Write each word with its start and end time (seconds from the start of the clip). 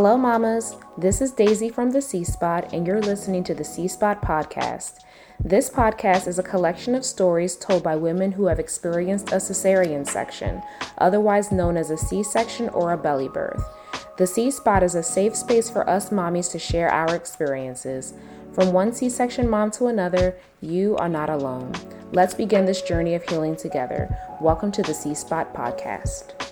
Hello, 0.00 0.16
mamas. 0.16 0.76
This 0.96 1.20
is 1.20 1.32
Daisy 1.32 1.70
from 1.70 1.90
the 1.90 2.00
C 2.00 2.22
Spot, 2.22 2.72
and 2.72 2.86
you're 2.86 3.02
listening 3.02 3.42
to 3.42 3.52
the 3.52 3.64
C 3.64 3.88
Spot 3.88 4.22
podcast. 4.22 5.00
This 5.42 5.68
podcast 5.68 6.28
is 6.28 6.38
a 6.38 6.42
collection 6.44 6.94
of 6.94 7.04
stories 7.04 7.56
told 7.56 7.82
by 7.82 7.96
women 7.96 8.30
who 8.30 8.46
have 8.46 8.60
experienced 8.60 9.32
a 9.32 9.40
cesarean 9.40 10.06
section, 10.06 10.62
otherwise 10.98 11.50
known 11.50 11.76
as 11.76 11.90
a 11.90 11.98
C 11.98 12.22
section 12.22 12.68
or 12.68 12.92
a 12.92 12.96
belly 12.96 13.26
birth. 13.26 13.60
The 14.18 14.26
C 14.28 14.52
Spot 14.52 14.84
is 14.84 14.94
a 14.94 15.02
safe 15.02 15.34
space 15.34 15.68
for 15.68 15.90
us 15.90 16.10
mommies 16.10 16.52
to 16.52 16.60
share 16.60 16.90
our 16.90 17.12
experiences. 17.16 18.14
From 18.52 18.72
one 18.72 18.92
C 18.92 19.10
section 19.10 19.50
mom 19.50 19.72
to 19.72 19.88
another, 19.88 20.38
you 20.60 20.96
are 20.98 21.08
not 21.08 21.28
alone. 21.28 21.72
Let's 22.12 22.34
begin 22.34 22.66
this 22.66 22.82
journey 22.82 23.16
of 23.16 23.28
healing 23.28 23.56
together. 23.56 24.16
Welcome 24.40 24.70
to 24.72 24.82
the 24.82 24.94
C 24.94 25.12
Spot 25.12 25.52
podcast. 25.52 26.47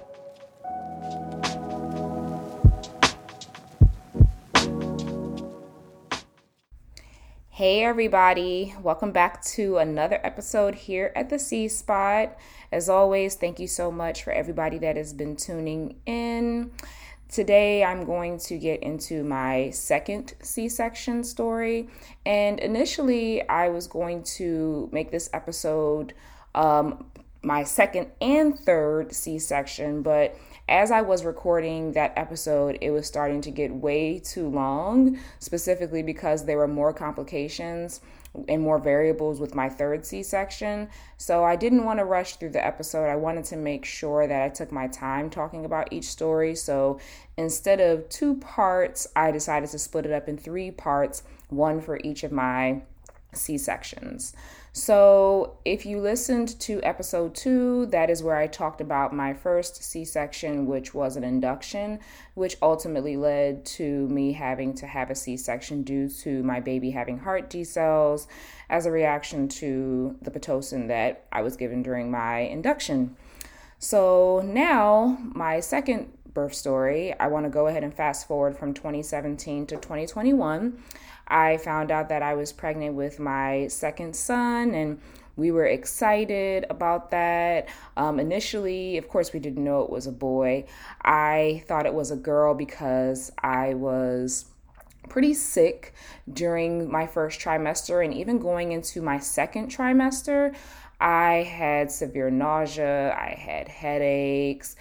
Hey, 7.57 7.85
everybody, 7.85 8.75
welcome 8.83 9.13
back 9.13 9.43
to 9.55 9.79
another 9.79 10.21
episode 10.23 10.75
here 10.75 11.11
at 11.17 11.31
the 11.31 11.39
C 11.39 11.69
Spot. 11.69 12.37
As 12.71 12.91
always, 12.91 13.35
thank 13.35 13.59
you 13.59 13.67
so 13.67 13.91
much 13.91 14.23
for 14.23 14.31
everybody 14.31 14.77
that 14.77 14.99
has 14.99 15.15
been 15.15 15.37
tuning 15.37 15.97
in. 16.05 16.71
Today, 17.31 17.83
I'm 17.83 18.05
going 18.05 18.37
to 18.41 18.59
get 18.59 18.83
into 18.83 19.25
my 19.25 19.71
second 19.71 20.35
C 20.43 20.69
section 20.69 21.25
story. 21.25 21.89
And 22.27 22.61
initially, 22.61 23.49
I 23.49 23.71
was 23.71 23.87
going 23.87 24.25
to 24.37 24.91
make 24.93 25.11
this 25.11 25.31
episode 25.33 26.13
um, 26.55 27.07
my 27.43 27.65
second 27.65 28.09
and 28.21 28.59
third 28.59 29.15
C 29.15 29.39
section, 29.39 30.03
but 30.03 30.37
as 30.69 30.91
I 30.91 31.03
was 31.03 31.25
recording 31.25 31.93
that 31.93 32.13
episode, 32.17 32.79
it 32.81 32.91
was 32.91 33.07
starting 33.07 33.41
to 33.43 33.51
get 33.51 33.73
way 33.73 34.19
too 34.19 34.49
long, 34.49 35.19
specifically 35.39 36.03
because 36.03 36.45
there 36.45 36.57
were 36.57 36.67
more 36.67 36.93
complications 36.93 38.01
and 38.49 38.63
more 38.63 38.79
variables 38.79 39.41
with 39.41 39.55
my 39.55 39.69
third 39.69 40.05
C 40.05 40.23
section. 40.23 40.89
So 41.17 41.45
I 41.45 41.57
didn't 41.57 41.85
want 41.85 42.01
to 42.01 42.05
rush 42.05 42.37
through 42.37 42.51
the 42.51 42.65
episode. 42.65 43.07
I 43.07 43.17
wanted 43.17 43.45
to 43.47 43.57
make 43.57 43.85
sure 43.85 44.27
that 44.27 44.43
I 44.43 44.49
took 44.49 44.73
my 44.73 44.89
time 44.89 45.31
talking 45.31 45.65
about 45.65 45.93
each 45.93 46.05
story. 46.05 46.55
So 46.55 47.01
instead 47.37 47.81
of 47.81 48.09
two 48.09 48.35
parts, 48.35 49.07
I 49.15 49.31
decided 49.31 49.71
to 49.71 49.79
split 49.79 50.05
it 50.05 50.13
up 50.13 50.29
in 50.29 50.37
three 50.37 50.71
parts, 50.71 51.23
one 51.49 51.81
for 51.81 51.99
each 52.03 52.25
of 52.25 52.33
my 52.33 52.83
C 53.33 53.57
sections. 53.57 54.35
So, 54.79 55.57
if 55.65 55.87
you 55.87 56.01
listened 56.01 56.61
to 56.61 56.83
episode 56.83 57.35
two, 57.35 57.87
that 57.87 58.11
is 58.11 58.23
where 58.23 58.37
I 58.37 58.47
talked 58.47 58.83
about 58.83 59.15
my 59.15 59.33
first 59.33 59.83
C 59.83 60.05
section, 60.05 60.67
which 60.67 60.93
was 60.93 61.17
an 61.17 61.25
induction, 61.25 61.99
which 62.35 62.59
ultimately 62.61 63.17
led 63.17 63.65
to 63.77 64.07
me 64.09 64.35
having 64.35 64.75
to 64.75 64.87
have 64.87 65.09
a 65.09 65.15
C 65.15 65.39
section 65.39 65.83
due 65.83 66.11
to 66.11 66.43
my 66.43 66.61
baby 66.61 66.91
having 66.91 67.21
heart 67.21 67.49
decels 67.49 68.27
as 68.69 68.85
a 68.85 68.91
reaction 68.91 69.49
to 69.49 70.15
the 70.21 70.31
Pitocin 70.31 70.89
that 70.89 71.25
I 71.33 71.41
was 71.41 71.57
given 71.57 71.83
during 71.83 72.11
my 72.11 72.41
induction. 72.41 73.17
So, 73.79 74.43
now 74.45 75.17
my 75.23 75.61
second 75.61 76.13
birth 76.35 76.53
story, 76.53 77.19
I 77.19 77.29
want 77.29 77.47
to 77.47 77.51
go 77.51 77.67
ahead 77.67 77.83
and 77.83 77.95
fast 77.95 78.29
forward 78.29 78.59
from 78.59 78.75
2017 78.75 79.69
to 79.69 79.77
2021. 79.77 80.83
I 81.29 81.57
found 81.59 81.91
out 81.91 82.09
that 82.09 82.23
I 82.23 82.35
was 82.35 82.53
pregnant 82.53 82.95
with 82.95 83.19
my 83.19 83.67
second 83.69 84.15
son 84.15 84.75
and 84.75 85.01
we 85.37 85.51
were 85.51 85.67
excited 85.67 86.65
about 86.71 87.11
that. 87.11 87.69
Um, 87.97 88.19
initially, 88.19 88.97
of 88.97 89.09
course, 89.09 89.33
we 89.33 89.41
didn't 89.41 89.63
know 89.63 89.83
it 89.83 89.91
was 89.91 90.07
a 90.07 90.13
boy. 90.13 90.65
I 91.03 91.63
thought 91.67 91.87
it 91.87 91.95
was 91.95 92.11
a 92.11 92.17
girl 92.17 92.55
because 92.55 93.31
I 93.43 93.75
was 93.75 94.47
pretty 95.09 95.35
sick 95.35 95.95
during 96.33 96.91
my 96.91 97.07
first 97.07 97.41
trimester 97.41 98.05
and 98.05 98.15
even 98.15 98.39
going 98.39 98.73
into 98.73 99.03
my 99.03 99.19
second 99.19 99.71
trimester. 99.71 100.55
I 100.99 101.43
had 101.43 101.93
severe 101.93 102.31
nausea, 102.31 103.15
I 103.15 103.35
had 103.35 103.69
headaches, 103.69 104.77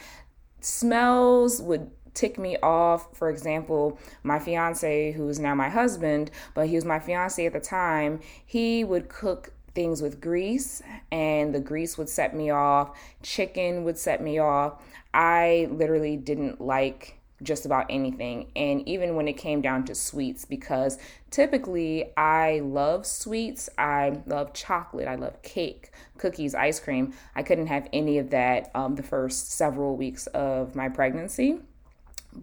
smells 0.61 1.61
would 1.61 1.91
tick 2.15 2.39
me 2.39 2.57
off. 2.63 3.15
For 3.15 3.29
example, 3.29 3.99
my 4.23 4.39
fiance, 4.39 5.11
who 5.11 5.29
is 5.29 5.39
now 5.39 5.53
my 5.53 5.69
husband, 5.69 6.31
but 6.55 6.67
he 6.67 6.75
was 6.75 6.85
my 6.85 6.99
fiance 6.99 7.45
at 7.45 7.53
the 7.53 7.59
time, 7.59 8.21
he 8.45 8.83
would 8.83 9.09
cook 9.09 9.51
things 9.75 10.01
with 10.01 10.21
grease 10.21 10.81
and 11.11 11.53
the 11.53 11.59
grease 11.59 11.97
would 11.97 12.09
set 12.09 12.35
me 12.35 12.49
off. 12.49 12.97
Chicken 13.21 13.83
would 13.83 13.97
set 13.97 14.23
me 14.23 14.39
off. 14.39 14.81
I 15.13 15.67
literally 15.69 16.17
didn't 16.17 16.61
like 16.61 17.19
just 17.43 17.65
about 17.65 17.85
anything. 17.89 18.51
And 18.55 18.87
even 18.87 19.15
when 19.15 19.27
it 19.27 19.33
came 19.33 19.61
down 19.61 19.83
to 19.85 19.95
sweets, 19.95 20.45
because 20.45 20.97
typically 21.31 22.13
I 22.17 22.61
love 22.63 23.05
sweets, 23.05 23.69
I 23.77 24.21
love 24.25 24.53
chocolate, 24.53 25.07
I 25.07 25.15
love 25.15 25.41
cake, 25.41 25.91
cookies, 26.17 26.55
ice 26.55 26.79
cream. 26.79 27.13
I 27.35 27.43
couldn't 27.43 27.67
have 27.67 27.89
any 27.91 28.17
of 28.17 28.29
that 28.29 28.71
um, 28.73 28.95
the 28.95 29.03
first 29.03 29.51
several 29.51 29.97
weeks 29.97 30.27
of 30.27 30.75
my 30.75 30.89
pregnancy. 30.89 31.59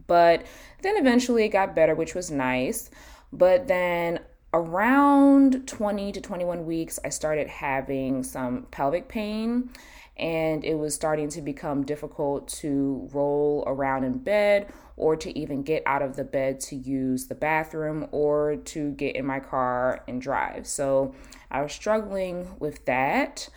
But 0.07 0.47
then 0.83 0.97
eventually 0.97 1.45
it 1.45 1.51
got 1.51 1.75
better, 1.75 1.95
which 1.95 2.15
was 2.15 2.31
nice. 2.31 2.91
But 3.33 3.69
then 3.69 4.21
around 4.53 5.67
20 5.67 6.13
to 6.13 6.21
21 6.21 6.67
weeks, 6.67 6.99
I 7.05 7.09
started 7.09 7.49
having 7.49 8.23
some 8.23 8.67
pelvic 8.71 9.09
pain 9.09 9.71
and 10.17 10.65
it 10.65 10.75
was 10.75 10.95
starting 10.95 11.29
to 11.31 11.41
become 11.41 11.85
difficult 11.85 12.47
to 12.47 13.09
roll 13.13 13.65
around 13.67 14.05
in 14.05 14.19
bed 14.19 14.71
or 14.97 15.17
to 15.17 15.37
even 15.39 15.63
get 15.63 15.83
out 15.87 16.03
of 16.03 16.17
the 16.17 16.25
bed 16.25 16.61
to 16.61 16.77
use 16.77 17.27
the 17.27 17.35
bathroom 17.35 18.07
or 18.13 18.57
to 18.57 18.93
get 18.93 19.17
in 19.17 19.25
my 19.25 19.41
car 19.41 20.05
and 20.07 20.21
drive. 20.21 20.67
So 20.67 21.15
I 21.51 21.63
was 21.63 21.73
struggling 21.73 22.55
with 22.59 22.85
that. 22.85 23.49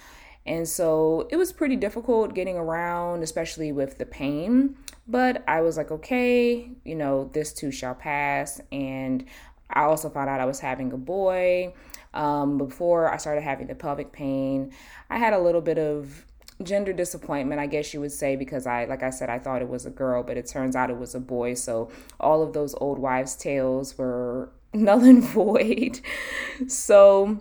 And 0.46 0.68
so 0.68 1.28
it 1.32 1.38
was 1.38 1.52
pretty 1.52 1.76
difficult 1.76 2.36
getting 2.36 2.58
around, 2.58 3.24
especially 3.24 3.72
with 3.72 3.98
the 3.98 4.06
pain. 4.06 4.76
But 5.08 5.44
I 5.48 5.62
was 5.62 5.78
like, 5.78 5.92
okay, 5.92 6.70
you 6.84 6.96
know, 6.96 7.30
this 7.34 7.54
too 7.54 7.72
shall 7.72 7.96
pass. 7.96 8.62
And 8.72 9.26
I 9.70 9.84
also 9.84 10.10
found 10.10 10.30
out 10.30 10.40
I 10.40 10.46
was 10.46 10.60
having 10.60 10.92
a 10.92 10.98
boy. 10.98 11.74
Um, 12.14 12.58
before 12.58 13.12
I 13.14 13.18
started 13.18 13.42
having 13.42 13.68
the 13.68 13.76
pelvic 13.76 14.14
pain, 14.14 14.72
I 15.10 15.18
had 15.18 15.34
a 15.34 15.40
little 15.40 15.62
bit 15.62 15.78
of 15.78 16.26
gender 16.64 16.94
disappointment, 16.94 17.60
I 17.60 17.68
guess 17.68 17.94
you 17.94 18.00
would 18.00 18.12
say, 18.12 18.36
because 18.36 18.66
I, 18.66 18.86
like 18.86 19.04
I 19.04 19.10
said, 19.10 19.30
I 19.30 19.40
thought 19.40 19.62
it 19.62 19.68
was 19.68 19.86
a 19.86 19.90
girl, 19.90 20.24
but 20.24 20.38
it 20.38 20.48
turns 20.48 20.76
out 20.76 20.90
it 20.90 20.98
was 20.98 21.16
a 21.16 21.20
boy. 21.20 21.56
So 21.56 21.90
all 22.20 22.42
of 22.42 22.54
those 22.54 22.74
old 22.76 23.00
wives' 23.00 23.36
tales 23.36 23.98
were 23.98 24.50
null 24.74 25.04
and 25.04 25.24
void. 25.24 26.00
so, 26.68 27.40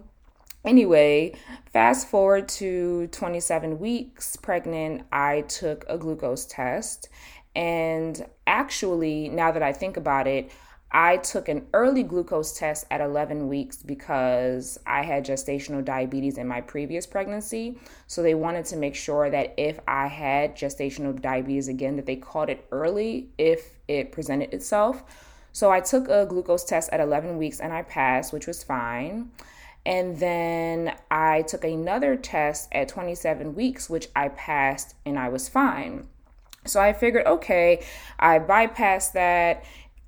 anyway, 0.65 1.35
fast 1.73 2.09
forward 2.09 2.49
to 2.49 3.09
27 3.09 3.79
weeks 3.79 4.37
pregnant, 4.37 5.03
I 5.13 5.43
took 5.43 5.85
a 5.89 5.99
glucose 5.99 6.47
test 6.47 7.09
and 7.57 8.27
actually, 8.47 9.29
now 9.29 9.53
that 9.53 9.63
I 9.63 9.73
think 9.73 9.97
about 9.97 10.27
it, 10.27 10.51
I 10.91 11.17
took 11.17 11.49
an 11.49 11.67
early 11.73 12.05
glucose 12.05 12.57
test 12.57 12.87
at 12.91 13.01
11 13.01 13.49
weeks 13.49 13.79
because 13.83 14.79
I 14.87 15.03
had 15.03 15.27
gestational 15.27 15.85
diabetes 15.85 16.39
in 16.39 16.47
my 16.47 16.61
previous 16.61 17.05
pregnancy. 17.05 17.79
So 18.07 18.23
they 18.23 18.35
wanted 18.35 18.65
to 18.67 18.77
make 18.77 18.95
sure 18.95 19.29
that 19.29 19.55
if 19.57 19.81
I 19.89 20.07
had 20.07 20.57
gestational 20.57 21.21
diabetes 21.21 21.67
again, 21.67 21.97
that 21.97 22.07
they 22.07 22.15
caught 22.15 22.49
it 22.49 22.65
early 22.71 23.31
if 23.39 23.81
it 23.89 24.13
presented 24.13 24.55
itself. 24.55 25.03
So 25.51 25.71
I 25.71 25.81
took 25.81 26.09
a 26.09 26.27
glucose 26.27 26.65
test 26.65 26.91
at 26.93 27.01
11 27.01 27.39
weeks 27.39 27.59
and 27.59 27.73
I 27.73 27.83
passed, 27.83 28.33
which 28.33 28.47
was 28.47 28.63
fine. 28.63 29.31
And 29.87 30.19
then 30.19 30.97
I 31.11 31.43
took 31.43 31.65
another 31.65 32.17
test 32.17 32.69
at 32.73 32.89
27 32.89 33.55
weeks, 33.55 33.91
which 33.91 34.09
I 34.17 34.29
passed 34.29 34.95
and 35.05 35.19
I 35.19 35.29
was 35.29 35.49
fine. 35.49 36.09
So 36.65 36.81
I 36.81 36.93
figured, 36.93 37.27
okay, 37.27 37.85
I 38.19 38.39
bypassed 38.39 39.13
that. 39.13 39.65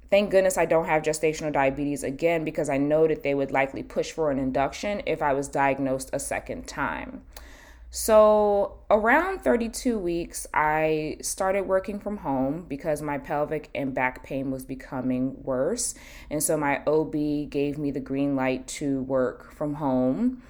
Thank 0.08 0.30
goodness 0.30 0.56
I 0.56 0.64
don't 0.64 0.86
have 0.86 1.02
gestational 1.02 1.52
diabetes 1.52 2.02
again 2.02 2.44
because 2.44 2.68
I 2.68 2.78
know 2.78 3.06
that 3.06 3.22
they 3.22 3.34
would 3.34 3.50
likely 3.50 3.82
push 3.82 4.12
for 4.12 4.30
an 4.30 4.38
induction 4.38 5.02
if 5.04 5.20
I 5.20 5.32
was 5.32 5.48
diagnosed 5.48 6.10
a 6.12 6.20
second 6.20 6.66
time. 6.66 7.22
So, 7.98 8.80
around 8.90 9.40
32 9.40 9.98
weeks, 9.98 10.46
I 10.52 11.16
started 11.22 11.62
working 11.62 11.98
from 11.98 12.18
home 12.18 12.66
because 12.68 13.00
my 13.00 13.16
pelvic 13.16 13.70
and 13.74 13.94
back 13.94 14.22
pain 14.22 14.50
was 14.50 14.66
becoming 14.66 15.42
worse. 15.42 15.94
And 16.28 16.42
so, 16.42 16.58
my 16.58 16.82
OB 16.86 17.48
gave 17.48 17.78
me 17.78 17.90
the 17.90 18.00
green 18.00 18.36
light 18.36 18.66
to 18.66 19.00
work 19.04 19.50
from 19.50 19.72
home. 19.72 20.42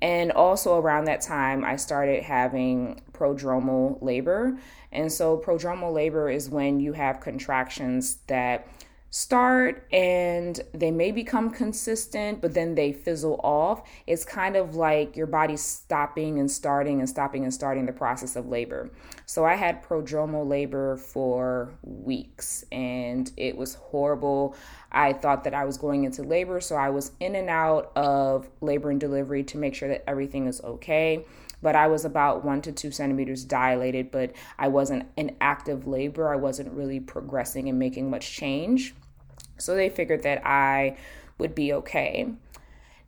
And 0.00 0.32
also, 0.32 0.78
around 0.78 1.04
that 1.04 1.20
time, 1.20 1.66
I 1.66 1.76
started 1.76 2.22
having 2.22 3.02
prodromal 3.12 4.00
labor. 4.00 4.58
And 4.90 5.12
so, 5.12 5.36
prodromal 5.36 5.92
labor 5.92 6.30
is 6.30 6.48
when 6.48 6.80
you 6.80 6.94
have 6.94 7.20
contractions 7.20 8.20
that 8.28 8.68
start 9.10 9.86
and 9.92 10.60
they 10.74 10.90
may 10.90 11.10
become 11.10 11.50
consistent, 11.50 12.40
but 12.40 12.54
then 12.54 12.74
they 12.74 12.92
fizzle 12.92 13.40
off. 13.42 13.88
It's 14.06 14.24
kind 14.24 14.56
of 14.56 14.74
like 14.74 15.16
your 15.16 15.26
body 15.26 15.56
stopping 15.56 16.38
and 16.38 16.50
starting 16.50 17.00
and 17.00 17.08
stopping 17.08 17.44
and 17.44 17.52
starting 17.52 17.86
the 17.86 17.92
process 17.92 18.36
of 18.36 18.46
labor. 18.48 18.90
So 19.24 19.44
I 19.44 19.54
had 19.54 19.82
prodromal 19.82 20.46
labor 20.46 20.96
for 20.96 21.72
weeks 21.82 22.64
and 22.70 23.30
it 23.36 23.56
was 23.56 23.74
horrible. 23.74 24.54
I 24.92 25.12
thought 25.12 25.44
that 25.44 25.54
I 25.54 25.64
was 25.64 25.76
going 25.76 26.04
into 26.04 26.22
labor, 26.22 26.60
so 26.60 26.76
I 26.76 26.90
was 26.90 27.12
in 27.20 27.36
and 27.36 27.50
out 27.50 27.92
of 27.96 28.48
labor 28.60 28.90
and 28.90 29.00
delivery 29.00 29.44
to 29.44 29.58
make 29.58 29.74
sure 29.74 29.88
that 29.88 30.08
everything 30.08 30.46
is 30.46 30.60
okay 30.62 31.24
but 31.62 31.74
I 31.74 31.86
was 31.86 32.04
about 32.04 32.44
one 32.44 32.62
to 32.62 32.72
two 32.72 32.90
centimeters 32.90 33.44
dilated, 33.44 34.10
but 34.10 34.32
I 34.58 34.68
wasn't 34.68 35.06
in 35.16 35.36
active 35.40 35.86
labor. 35.86 36.32
I 36.32 36.36
wasn't 36.36 36.72
really 36.72 37.00
progressing 37.00 37.68
and 37.68 37.78
making 37.78 38.10
much 38.10 38.32
change. 38.32 38.94
So 39.58 39.74
they 39.74 39.88
figured 39.88 40.22
that 40.24 40.46
I 40.46 40.98
would 41.38 41.54
be 41.54 41.72
okay. 41.72 42.28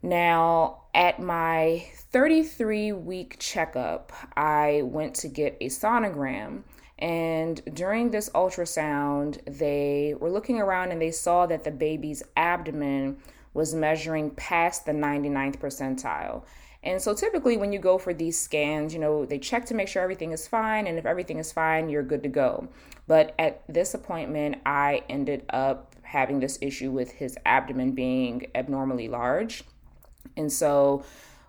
Now, 0.03 0.83
at 0.95 1.21
my 1.21 1.87
33 2.13 2.93
week 2.93 3.37
checkup, 3.39 4.13
I 4.37 4.83
went 4.85 5.15
to 5.17 5.29
get 5.29 5.57
a 5.61 5.67
sonogram. 5.67 6.63
And 6.99 7.63
during 7.75 8.11
this 8.11 8.29
ultrasound, 8.31 9.39
they 9.47 10.15
were 10.19 10.31
looking 10.31 10.61
around 10.61 10.91
and 10.91 11.01
they 11.01 11.13
saw 11.13 11.47
that 11.47 11.65
the 11.65 11.71
baby's 11.71 12.23
abdomen 12.37 13.19
was 13.55 13.75
measuring 13.75 14.31
past 14.31 14.87
the 14.87 14.93
99th 14.93 15.59
percentile. 15.59 16.43
And 16.83 17.03
so 17.03 17.13
typically 17.13 17.57
when 17.57 17.73
you 17.73 17.79
go 17.79 17.99
for 17.99 18.15
these 18.15 18.39
scans, 18.39 18.95
you 18.95 19.01
know, 19.01 19.27
they 19.27 19.39
check 19.39 19.67
to 19.67 19.75
make 19.75 19.89
sure 19.89 20.03
everything 20.03 20.33
is 20.33 20.47
fine 20.47 20.87
and 20.87 20.99
if 20.99 21.07
everything 21.07 21.39
is 21.39 21.53
fine, 21.53 21.89
you're 21.89 22.03
good 22.03 22.23
to 22.23 22.29
go. 22.29 22.69
But 23.07 23.35
at 23.39 23.63
this 23.69 23.95
appointment, 23.95 24.59
I 24.65 25.03
ended 25.09 25.45
up 25.51 25.97
having 26.03 26.41
this 26.41 26.59
issue 26.63 26.91
with 26.91 27.13
his 27.13 27.37
abdomen 27.45 27.93
being 27.93 28.47
abnormally 28.55 29.09
large. 29.09 29.65
And 30.37 30.53
so 30.53 31.05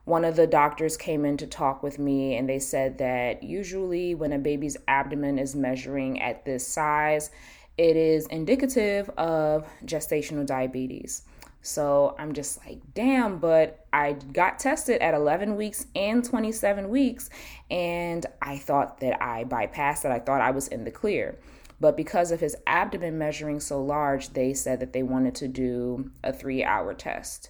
one 0.06 0.26
of 0.26 0.36
the 0.36 0.48
doctors 0.48 0.98
came 0.98 1.24
in 1.24 1.38
to 1.38 1.46
talk 1.46 1.84
with 1.84 2.00
me 2.00 2.36
and 2.36 2.50
they 2.50 2.60
said 2.60 2.98
that 2.98 3.44
usually 3.44 4.16
when 4.16 4.34
a 4.34 4.40
baby's 4.40 4.76
abdomen 4.88 5.38
is 5.38 5.56
measuring 5.56 6.20
at 6.22 6.44
this 6.46 6.68
size, 6.68 7.30
it 7.78 7.96
is 7.96 8.26
indicative 8.28 9.10
of 9.12 9.68
gestational 9.86 10.46
diabetes. 10.46 11.22
So 11.62 12.16
I'm 12.18 12.34
just 12.34 12.66
like, 12.66 12.80
damn, 12.94 13.38
but 13.40 13.86
I 13.92 14.14
got 14.14 14.60
tested 14.60 15.02
at 15.02 15.14
11 15.14 15.56
weeks 15.56 15.86
and 15.96 16.24
27 16.24 16.90
weeks, 16.90 17.30
and 17.70 18.26
I 18.42 18.58
thought 18.58 19.02
that 19.02 19.22
I 19.22 19.44
bypassed 19.44 20.06
it. 20.06 20.12
I 20.12 20.20
thought 20.20 20.42
I 20.42 20.52
was 20.52 20.68
in 20.70 20.86
the 20.86 20.92
clear. 20.92 21.38
But 21.82 21.96
because 21.96 22.32
of 22.32 22.40
his 22.40 22.56
abdomen 22.68 23.18
measuring 23.18 23.60
so 23.60 23.82
large, 23.82 24.30
they 24.30 24.54
said 24.54 24.80
that 24.82 24.94
they 24.94 25.04
wanted 25.04 25.36
to 25.36 25.48
do 25.48 26.12
a 26.24 26.34
three 26.34 26.64
hour 26.64 26.94
test. 26.94 27.50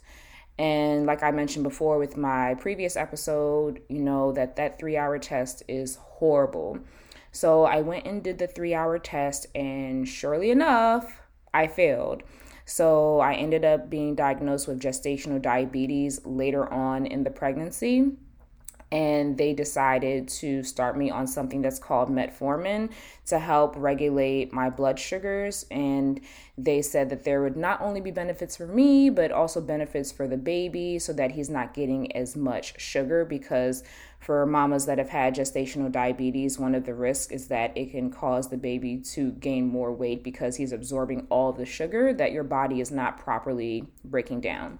And 0.58 1.06
like 1.06 1.24
I 1.24 1.32
mentioned 1.32 1.64
before 1.64 1.98
with 1.98 2.18
my 2.18 2.56
previous 2.56 2.96
episode, 2.96 3.82
you 3.90 4.02
know, 4.02 4.32
that 4.34 4.58
that 4.58 4.78
three 4.78 4.98
hour 4.98 5.18
test 5.18 5.64
is 5.68 5.96
horrible. 5.96 6.80
So 7.32 7.64
I 7.64 7.82
went 7.82 8.06
and 8.06 8.24
did 8.24 8.40
the 8.40 8.48
three 8.48 8.74
hour 8.74 9.00
test, 9.00 9.48
and 9.56 10.08
surely 10.08 10.52
enough, 10.52 11.22
I 11.54 11.68
failed. 11.68 12.24
So 12.70 13.20
I 13.20 13.34
ended 13.34 13.66
up 13.66 13.90
being 13.90 14.14
diagnosed 14.14 14.68
with 14.68 14.80
gestational 14.80 15.42
diabetes 15.42 16.24
later 16.24 16.72
on 16.72 17.08
in 17.08 17.24
the 17.24 17.32
pregnancy 17.32 18.12
and 18.92 19.38
they 19.38 19.54
decided 19.54 20.28
to 20.28 20.64
start 20.64 20.98
me 20.98 21.12
on 21.12 21.28
something 21.28 21.62
that's 21.62 21.80
called 21.80 22.10
metformin 22.10 22.90
to 23.28 23.38
help 23.38 23.76
regulate 23.78 24.52
my 24.52 24.70
blood 24.70 24.98
sugars. 24.98 25.66
And 25.70 26.20
they 26.58 26.82
said 26.82 27.10
that 27.10 27.24
there 27.24 27.42
would 27.42 27.56
not 27.56 27.82
only 27.82 28.02
be 28.02 28.12
benefits 28.12 28.58
for 28.58 28.68
me 28.68 29.10
but 29.10 29.32
also 29.32 29.62
benefits 29.62 30.12
for 30.12 30.28
the 30.28 30.38
baby 30.38 31.00
so 31.00 31.14
that 31.14 31.32
he's 31.32 31.50
not 31.50 31.74
getting 31.74 32.16
as 32.16 32.36
much 32.36 32.80
sugar 32.80 33.24
because 33.24 33.84
for 34.20 34.46
mamas 34.46 34.86
that 34.86 34.98
have 34.98 35.10
had 35.10 35.34
gestational 35.34 35.92
diabetes 35.92 36.60
one 36.60 36.76
of 36.76 36.86
the 36.86 36.94
risks 36.94 37.32
is 37.32 37.48
that 37.48 37.76
it 37.78 37.92
can 37.92 38.12
cause 38.12 38.50
the 38.50 38.58
baby 38.58 38.98
to 38.98 39.32
gain 39.34 39.68
more 39.68 39.94
weight 39.94 40.24
because 40.24 40.58
he's 40.58 40.74
absorbing 40.74 41.26
all 41.30 41.54
the 41.54 41.66
sugar 41.66 42.14
that 42.14 42.34
your 42.34 42.44
body 42.44 42.82
is 42.82 42.92
not 42.92 43.18
properly 43.18 43.86
breaking 44.04 44.42
down 44.42 44.78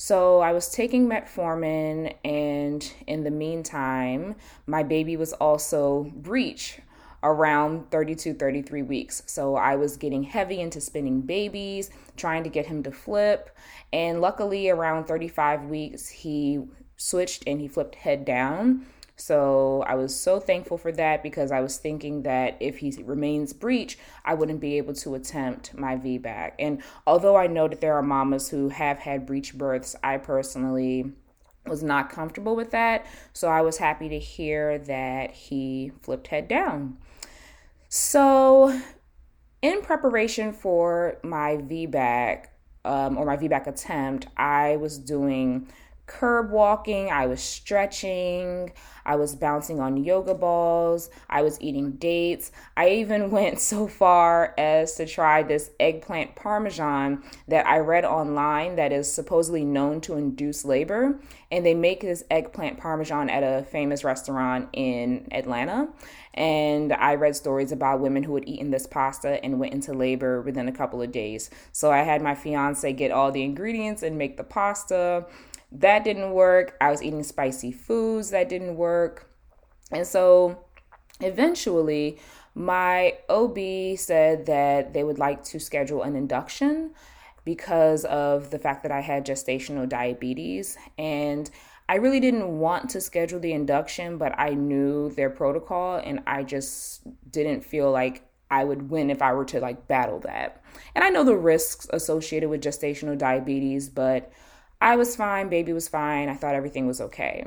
so 0.00 0.38
I 0.38 0.52
was 0.52 0.68
taking 0.68 1.08
metformin, 1.08 2.14
and 2.24 2.88
in 3.08 3.24
the 3.24 3.32
meantime, 3.32 4.36
my 4.64 4.84
baby 4.84 5.16
was 5.16 5.32
also 5.32 6.12
breech 6.14 6.78
around 7.24 7.90
32, 7.90 8.34
33 8.34 8.82
weeks. 8.82 9.24
So 9.26 9.56
I 9.56 9.74
was 9.74 9.96
getting 9.96 10.22
heavy 10.22 10.60
into 10.60 10.80
spinning 10.80 11.22
babies, 11.22 11.90
trying 12.16 12.44
to 12.44 12.48
get 12.48 12.66
him 12.66 12.84
to 12.84 12.92
flip. 12.92 13.50
And 13.92 14.20
luckily, 14.20 14.70
around 14.70 15.06
35 15.06 15.64
weeks, 15.64 16.08
he 16.08 16.62
switched 16.96 17.42
and 17.48 17.60
he 17.60 17.66
flipped 17.66 17.96
head 17.96 18.24
down. 18.24 18.86
So 19.18 19.82
I 19.86 19.96
was 19.96 20.14
so 20.14 20.38
thankful 20.38 20.78
for 20.78 20.92
that 20.92 21.24
because 21.24 21.50
I 21.50 21.60
was 21.60 21.76
thinking 21.76 22.22
that 22.22 22.56
if 22.60 22.78
he 22.78 22.94
remains 23.02 23.52
breech, 23.52 23.98
I 24.24 24.34
wouldn't 24.34 24.60
be 24.60 24.78
able 24.78 24.94
to 24.94 25.16
attempt 25.16 25.74
my 25.74 25.96
VBAC. 25.96 26.52
And 26.60 26.82
although 27.04 27.36
I 27.36 27.48
know 27.48 27.66
that 27.66 27.80
there 27.80 27.94
are 27.94 28.02
mamas 28.02 28.48
who 28.48 28.68
have 28.68 28.98
had 28.98 29.26
breech 29.26 29.58
births, 29.58 29.96
I 30.04 30.18
personally 30.18 31.12
was 31.66 31.82
not 31.82 32.10
comfortable 32.10 32.54
with 32.54 32.70
that. 32.70 33.06
So 33.32 33.48
I 33.48 33.60
was 33.60 33.78
happy 33.78 34.08
to 34.08 34.18
hear 34.18 34.78
that 34.78 35.32
he 35.32 35.92
flipped 36.00 36.28
head 36.28 36.46
down. 36.46 36.98
So, 37.88 38.80
in 39.62 39.82
preparation 39.82 40.52
for 40.52 41.18
my 41.24 41.56
VBAC 41.56 42.46
um, 42.84 43.18
or 43.18 43.24
my 43.24 43.36
VBAC 43.36 43.66
attempt, 43.66 44.28
I 44.36 44.76
was 44.76 44.98
doing 44.98 45.68
curb 46.08 46.50
walking, 46.50 47.10
I 47.10 47.26
was 47.26 47.40
stretching, 47.40 48.72
I 49.06 49.16
was 49.16 49.34
bouncing 49.34 49.78
on 49.78 50.02
yoga 50.02 50.34
balls, 50.34 51.08
I 51.30 51.42
was 51.42 51.60
eating 51.60 51.92
dates. 51.92 52.50
I 52.76 52.90
even 52.90 53.30
went 53.38 53.60
so 53.60 53.86
far 53.86 54.54
as 54.58 54.96
to 54.96 55.06
try 55.06 55.42
this 55.42 55.70
eggplant 55.78 56.34
parmesan 56.34 57.22
that 57.46 57.66
I 57.66 57.78
read 57.78 58.04
online 58.04 58.76
that 58.76 58.92
is 58.92 59.12
supposedly 59.12 59.64
known 59.64 60.00
to 60.02 60.16
induce 60.16 60.64
labor. 60.64 61.20
And 61.50 61.64
they 61.64 61.74
make 61.74 62.00
this 62.00 62.24
eggplant 62.30 62.78
parmesan 62.78 63.30
at 63.30 63.42
a 63.42 63.64
famous 63.64 64.04
restaurant 64.04 64.68
in 64.72 65.28
Atlanta. 65.30 65.88
And 66.34 66.92
I 66.92 67.14
read 67.14 67.34
stories 67.34 67.72
about 67.72 68.00
women 68.00 68.22
who 68.22 68.34
had 68.34 68.46
eaten 68.46 68.70
this 68.70 68.86
pasta 68.86 69.42
and 69.44 69.58
went 69.58 69.72
into 69.72 69.92
labor 69.92 70.40
within 70.42 70.68
a 70.68 70.72
couple 70.72 71.02
of 71.02 71.10
days. 71.10 71.50
So 71.72 71.90
I 71.90 72.02
had 72.02 72.22
my 72.22 72.34
fiance 72.34 72.92
get 72.92 73.10
all 73.10 73.32
the 73.32 73.42
ingredients 73.42 74.02
and 74.02 74.18
make 74.18 74.36
the 74.36 74.44
pasta. 74.44 75.26
That 75.70 76.04
didn't 76.04 76.32
work. 76.32 76.76
I 76.80 76.90
was 76.90 77.02
eating 77.02 77.22
spicy 77.22 77.72
foods 77.72 78.30
that 78.30 78.48
didn't 78.48 78.76
work. 78.76 79.30
And 79.90 80.06
so 80.06 80.64
eventually, 81.20 82.18
my 82.54 83.18
OB 83.28 83.98
said 83.98 84.46
that 84.46 84.92
they 84.92 85.04
would 85.04 85.18
like 85.18 85.44
to 85.44 85.60
schedule 85.60 86.02
an 86.02 86.16
induction 86.16 86.92
because 87.44 88.04
of 88.04 88.50
the 88.50 88.58
fact 88.58 88.82
that 88.82 88.92
I 88.92 89.00
had 89.00 89.24
gestational 89.24 89.88
diabetes. 89.88 90.76
And 90.98 91.50
I 91.88 91.94
really 91.96 92.20
didn't 92.20 92.58
want 92.58 92.90
to 92.90 93.00
schedule 93.00 93.40
the 93.40 93.52
induction, 93.52 94.18
but 94.18 94.38
I 94.38 94.50
knew 94.50 95.10
their 95.10 95.30
protocol 95.30 95.96
and 95.96 96.20
I 96.26 96.42
just 96.42 97.02
didn't 97.30 97.64
feel 97.64 97.90
like 97.90 98.28
I 98.50 98.64
would 98.64 98.90
win 98.90 99.10
if 99.10 99.22
I 99.22 99.32
were 99.32 99.44
to 99.46 99.60
like 99.60 99.88
battle 99.88 100.18
that. 100.20 100.62
And 100.94 101.04
I 101.04 101.08
know 101.08 101.24
the 101.24 101.36
risks 101.36 101.86
associated 101.90 102.50
with 102.50 102.62
gestational 102.62 103.16
diabetes, 103.16 103.88
but 103.88 104.30
I 104.80 104.96
was 104.96 105.16
fine, 105.16 105.48
baby 105.48 105.72
was 105.72 105.88
fine. 105.88 106.28
I 106.28 106.34
thought 106.34 106.54
everything 106.54 106.86
was 106.86 107.00
okay. 107.00 107.44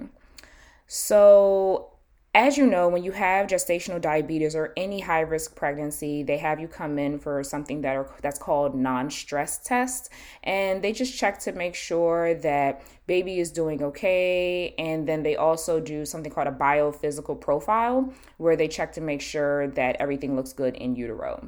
So, 0.88 1.92
as 2.34 2.58
you 2.58 2.66
know, 2.66 2.88
when 2.88 3.04
you 3.04 3.12
have 3.12 3.48
gestational 3.48 4.00
diabetes 4.00 4.56
or 4.56 4.74
any 4.78 5.02
high 5.02 5.22
risk 5.22 5.56
pregnancy, 5.56 6.24
they 6.24 6.38
have 6.38 6.60
you 6.60 6.68
come 6.68 6.98
in 6.98 7.20
for 7.20 7.44
something 7.44 7.82
that 7.82 7.96
are 7.96 8.10
that's 8.22 8.40
called 8.40 8.76
non-stress 8.76 9.60
test, 9.60 10.10
and 10.44 10.82
they 10.82 10.92
just 10.94 11.18
check 11.18 11.40
to 11.40 11.52
make 11.52 11.76
sure 11.76 12.34
that 12.36 12.82
baby 13.08 13.40
is 13.40 13.52
doing 13.52 13.84
okay, 13.84 14.74
and 14.78 15.08
then 15.08 15.24
they 15.24 15.36
also 15.36 15.80
do 15.80 16.06
something 16.06 16.32
called 16.32 16.48
a 16.48 16.52
biophysical 16.52 17.40
profile 17.40 18.14
where 18.38 18.56
they 18.56 18.68
check 18.68 18.94
to 18.94 19.02
make 19.02 19.22
sure 19.22 19.68
that 19.70 19.98
everything 20.00 20.36
looks 20.36 20.54
good 20.54 20.76
in 20.76 20.96
utero. 20.96 21.48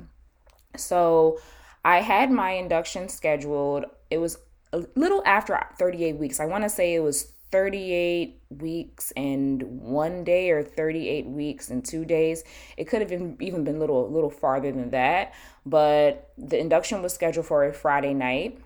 So, 0.76 1.40
I 1.86 2.00
had 2.00 2.32
my 2.32 2.52
induction 2.52 3.10
scheduled. 3.10 3.86
It 4.10 4.18
was 4.18 4.38
a 4.74 4.84
little 4.96 5.22
after 5.26 5.58
38 5.78 6.18
weeks. 6.18 6.40
I 6.40 6.46
want 6.46 6.64
to 6.64 6.70
say 6.70 6.96
it 6.96 7.00
was 7.00 7.32
38 7.52 8.42
weeks 8.50 9.14
and 9.16 9.62
one 9.80 10.24
day 10.24 10.50
or 10.50 10.64
38 10.64 11.28
weeks 11.28 11.70
and 11.70 11.86
two 11.86 12.04
days. 12.04 12.44
It 12.78 12.86
could 12.86 13.00
have 13.02 13.10
been 13.10 13.38
even 13.40 13.64
been 13.64 13.76
a 13.76 13.80
little 13.80 14.10
little 14.12 14.32
farther 14.32 14.72
than 14.72 14.90
that, 14.90 15.34
but 15.64 16.32
the 16.38 16.60
induction 16.60 17.04
was 17.04 17.14
scheduled 17.14 17.46
for 17.46 17.64
a 17.64 17.72
Friday 17.72 18.16
night. 18.16 18.60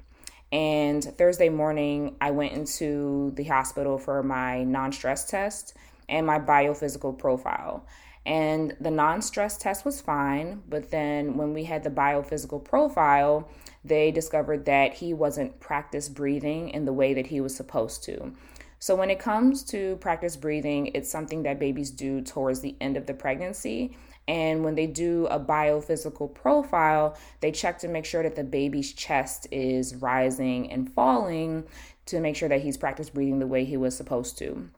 And 0.54 1.04
Thursday 1.04 1.50
morning, 1.50 2.16
I 2.22 2.32
went 2.32 2.54
into 2.54 3.34
the 3.36 3.44
hospital 3.44 3.98
for 3.98 4.24
my 4.24 4.64
non 4.64 4.94
stress 4.94 5.26
test 5.26 5.76
and 6.08 6.26
my 6.26 6.40
biophysical 6.40 7.18
profile. 7.18 7.86
And 8.26 8.76
the 8.80 8.92
non 8.92 9.22
stress 9.22 9.58
test 9.58 9.84
was 9.84 10.00
fine, 10.00 10.64
but 10.70 10.92
then 10.92 11.36
when 11.36 11.54
we 11.54 11.66
had 11.66 11.84
the 11.84 11.90
biophysical 11.90 12.64
profile, 12.64 13.50
they 13.84 14.12
discovered 14.12 14.66
that 14.66 14.96
he 14.96 15.14
wasn't 15.14 15.60
practice 15.60 16.10
breathing 16.10 16.70
in 16.70 16.86
the 16.86 16.94
way 16.94 17.14
that 17.14 17.28
he 17.28 17.42
was 17.42 17.56
supposed 17.56 18.04
to. 18.06 18.34
So, 18.80 18.96
when 18.96 19.10
it 19.10 19.20
comes 19.20 19.64
to 19.66 19.96
practice 19.98 20.36
breathing, 20.36 20.92
it's 20.94 21.10
something 21.10 21.44
that 21.44 21.60
babies 21.60 21.90
do 21.90 22.22
towards 22.22 22.60
the 22.60 22.76
end 22.80 22.96
of 22.96 23.08
the 23.08 23.14
pregnancy. 23.14 23.98
And 24.28 24.64
when 24.64 24.76
they 24.76 24.88
do 24.88 25.26
a 25.28 25.40
biophysical 25.40 26.34
profile, 26.34 27.18
they 27.40 27.52
check 27.52 27.80
to 27.80 27.88
make 27.88 28.06
sure 28.06 28.24
that 28.24 28.36
the 28.36 28.44
baby's 28.44 28.94
chest 28.94 29.48
is 29.52 29.96
rising 29.96 30.72
and 30.72 30.92
falling 30.94 31.64
to 32.08 32.20
make 32.20 32.36
sure 32.36 32.50
that 32.50 32.62
he's 32.62 32.78
practice 32.78 33.10
breathing 33.10 33.40
the 33.40 33.48
way 33.48 33.64
he 33.64 33.78
was 33.78 33.96
supposed 33.96 34.38
to. 34.40 34.70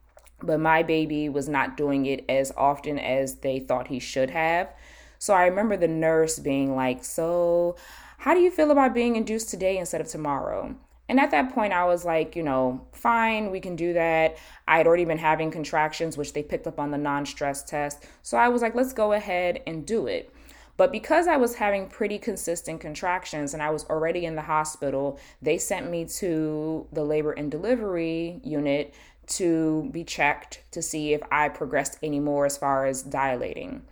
But 0.41 0.59
my 0.59 0.83
baby 0.83 1.29
was 1.29 1.49
not 1.49 1.77
doing 1.77 2.05
it 2.05 2.23
as 2.29 2.51
often 2.55 2.99
as 2.99 3.35
they 3.35 3.59
thought 3.59 3.87
he 3.87 3.99
should 3.99 4.29
have. 4.29 4.69
So 5.17 5.33
I 5.33 5.45
remember 5.45 5.75
the 5.75 5.87
nurse 5.87 6.39
being 6.39 6.75
like, 6.75 7.03
So, 7.03 7.75
how 8.19 8.33
do 8.33 8.41
you 8.41 8.51
feel 8.51 8.69
about 8.69 8.93
being 8.93 9.15
induced 9.15 9.49
today 9.49 9.77
instead 9.77 10.01
of 10.01 10.07
tomorrow? 10.07 10.75
And 11.07 11.19
at 11.21 11.31
that 11.31 11.53
point, 11.53 11.71
I 11.71 11.85
was 11.85 12.03
like, 12.03 12.35
you 12.35 12.43
know, 12.43 12.85
fine, 12.91 13.49
we 13.49 13.61
can 13.61 13.77
do 13.77 13.93
that. 13.93 14.37
I 14.67 14.77
had 14.77 14.85
already 14.85 15.05
been 15.05 15.17
having 15.17 15.49
contractions, 15.49 16.17
which 16.17 16.33
they 16.33 16.43
picked 16.43 16.67
up 16.67 16.79
on 16.79 16.91
the 16.91 16.97
non 16.97 17.25
stress 17.25 17.63
test. 17.63 18.03
So 18.21 18.37
I 18.37 18.49
was 18.49 18.61
like, 18.61 18.75
let's 18.75 18.91
go 18.91 19.13
ahead 19.13 19.63
and 19.65 19.85
do 19.85 20.05
it. 20.05 20.33
But 20.75 20.91
because 20.91 21.27
I 21.27 21.37
was 21.37 21.55
having 21.55 21.87
pretty 21.87 22.19
consistent 22.19 22.81
contractions 22.81 23.53
and 23.53 23.63
I 23.63 23.69
was 23.69 23.85
already 23.85 24.25
in 24.25 24.35
the 24.35 24.43
hospital, 24.43 25.17
they 25.41 25.57
sent 25.57 25.89
me 25.89 26.05
to 26.05 26.87
the 26.91 27.03
labor 27.03 27.31
and 27.31 27.49
delivery 27.49 28.41
unit 28.43 28.93
to 29.27 29.89
be 29.91 30.03
checked 30.03 30.61
to 30.71 30.81
see 30.81 31.13
if 31.13 31.21
I 31.31 31.47
progressed 31.49 31.97
any 32.03 32.19
more 32.19 32.45
as 32.45 32.57
far 32.57 32.85
as 32.85 33.01
dilating. 33.01 33.83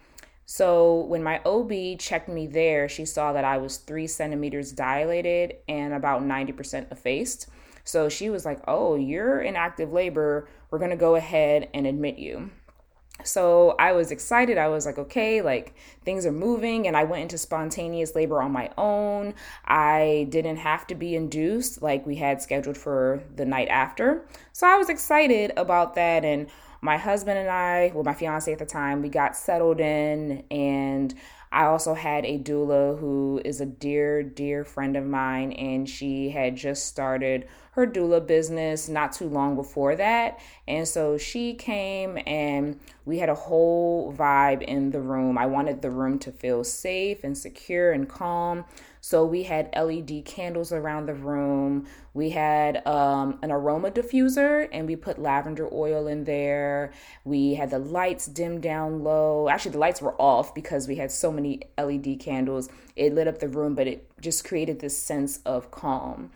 So 0.49 1.01
when 1.01 1.23
my 1.23 1.41
OB 1.45 1.99
checked 1.99 2.29
me 2.29 2.47
there, 2.47 2.87
she 2.87 3.03
saw 3.03 3.33
that 3.33 3.43
I 3.43 3.57
was 3.57 3.77
three 3.77 4.07
centimeters 4.07 4.71
dilated 4.71 5.57
and 5.67 5.93
about 5.93 6.23
90% 6.23 6.89
effaced. 6.89 7.47
So 7.83 8.07
she 8.07 8.29
was 8.29 8.45
like, 8.45 8.61
Oh, 8.65 8.95
you're 8.95 9.41
in 9.41 9.57
active 9.57 9.91
labor. 9.91 10.47
We're 10.71 10.79
going 10.79 10.91
to 10.91 10.97
go 10.97 11.15
ahead 11.15 11.69
and 11.73 11.85
admit 11.85 12.17
you. 12.17 12.49
So 13.25 13.75
I 13.77 13.91
was 13.91 14.11
excited. 14.11 14.57
I 14.57 14.69
was 14.69 14.85
like, 14.85 14.97
okay, 14.97 15.41
like 15.41 15.75
things 16.05 16.25
are 16.25 16.31
moving. 16.31 16.87
And 16.87 16.95
I 16.95 17.03
went 17.03 17.23
into 17.23 17.37
spontaneous 17.37 18.15
labor 18.15 18.41
on 18.41 18.51
my 18.51 18.69
own. 18.77 19.33
I 19.65 20.27
didn't 20.29 20.57
have 20.57 20.87
to 20.87 20.95
be 20.95 21.15
induced 21.15 21.81
like 21.81 22.05
we 22.05 22.15
had 22.15 22.41
scheduled 22.41 22.77
for 22.77 23.21
the 23.35 23.45
night 23.45 23.67
after. 23.67 24.27
So 24.53 24.67
I 24.67 24.77
was 24.77 24.87
excited 24.87 25.51
about 25.57 25.95
that. 25.95 26.23
And 26.23 26.47
my 26.81 26.97
husband 26.97 27.37
and 27.37 27.49
I, 27.49 27.91
well, 27.93 28.03
my 28.03 28.13
fiance 28.13 28.51
at 28.51 28.59
the 28.59 28.65
time, 28.65 29.01
we 29.01 29.09
got 29.09 29.35
settled 29.35 29.79
in 29.79 30.43
and 30.51 31.13
I 31.51 31.65
also 31.65 31.93
had 31.93 32.25
a 32.25 32.37
doula 32.37 32.99
who 32.99 33.41
is 33.45 33.61
a 33.61 33.65
dear, 33.65 34.21
dear 34.21 34.65
friend 34.65 34.97
of 34.97 35.05
mine, 35.05 35.53
and 35.53 35.87
she 35.87 36.29
had 36.29 36.57
just 36.57 36.85
started 36.85 37.47
her 37.71 37.87
doula 37.87 38.25
business 38.25 38.89
not 38.89 39.13
too 39.13 39.29
long 39.29 39.55
before 39.55 39.95
that. 39.95 40.39
And 40.67 40.87
so 40.87 41.17
she 41.17 41.53
came 41.53 42.19
and 42.27 42.79
we 43.05 43.19
had 43.19 43.29
a 43.29 43.35
whole 43.35 44.13
vibe 44.13 44.61
in 44.63 44.91
the 44.91 44.99
room. 44.99 45.37
I 45.37 45.45
wanted 45.45 45.81
the 45.81 45.91
room 45.91 46.19
to 46.19 46.31
feel 46.31 46.63
safe 46.63 47.23
and 47.23 47.37
secure 47.37 47.91
and 47.91 48.09
calm. 48.09 48.65
So 49.07 49.23
we 49.23 49.43
had 49.43 49.69
LED 49.73 50.25
candles 50.25 50.73
around 50.73 51.05
the 51.05 51.13
room. 51.13 51.87
We 52.13 52.31
had 52.31 52.85
um, 52.85 53.39
an 53.41 53.53
aroma 53.53 53.89
diffuser 53.89 54.67
and 54.69 54.85
we 54.85 54.97
put 54.97 55.17
lavender 55.17 55.69
oil 55.71 56.07
in 56.07 56.25
there. 56.25 56.91
We 57.23 57.53
had 57.53 57.69
the 57.69 57.79
lights 57.79 58.25
dimmed 58.25 58.63
down 58.63 59.05
low. 59.05 59.47
Actually, 59.47 59.71
the 59.71 59.77
lights 59.77 60.01
were 60.01 60.21
off 60.21 60.53
because 60.53 60.89
we 60.89 60.97
had 60.97 61.09
so 61.09 61.31
many 61.31 61.61
LED 61.77 62.19
candles. 62.19 62.67
It 62.97 63.15
lit 63.15 63.29
up 63.29 63.39
the 63.39 63.47
room, 63.47 63.75
but 63.75 63.87
it 63.87 64.11
just 64.19 64.43
created 64.43 64.81
this 64.81 64.97
sense 65.01 65.39
of 65.45 65.71
calm. 65.71 66.29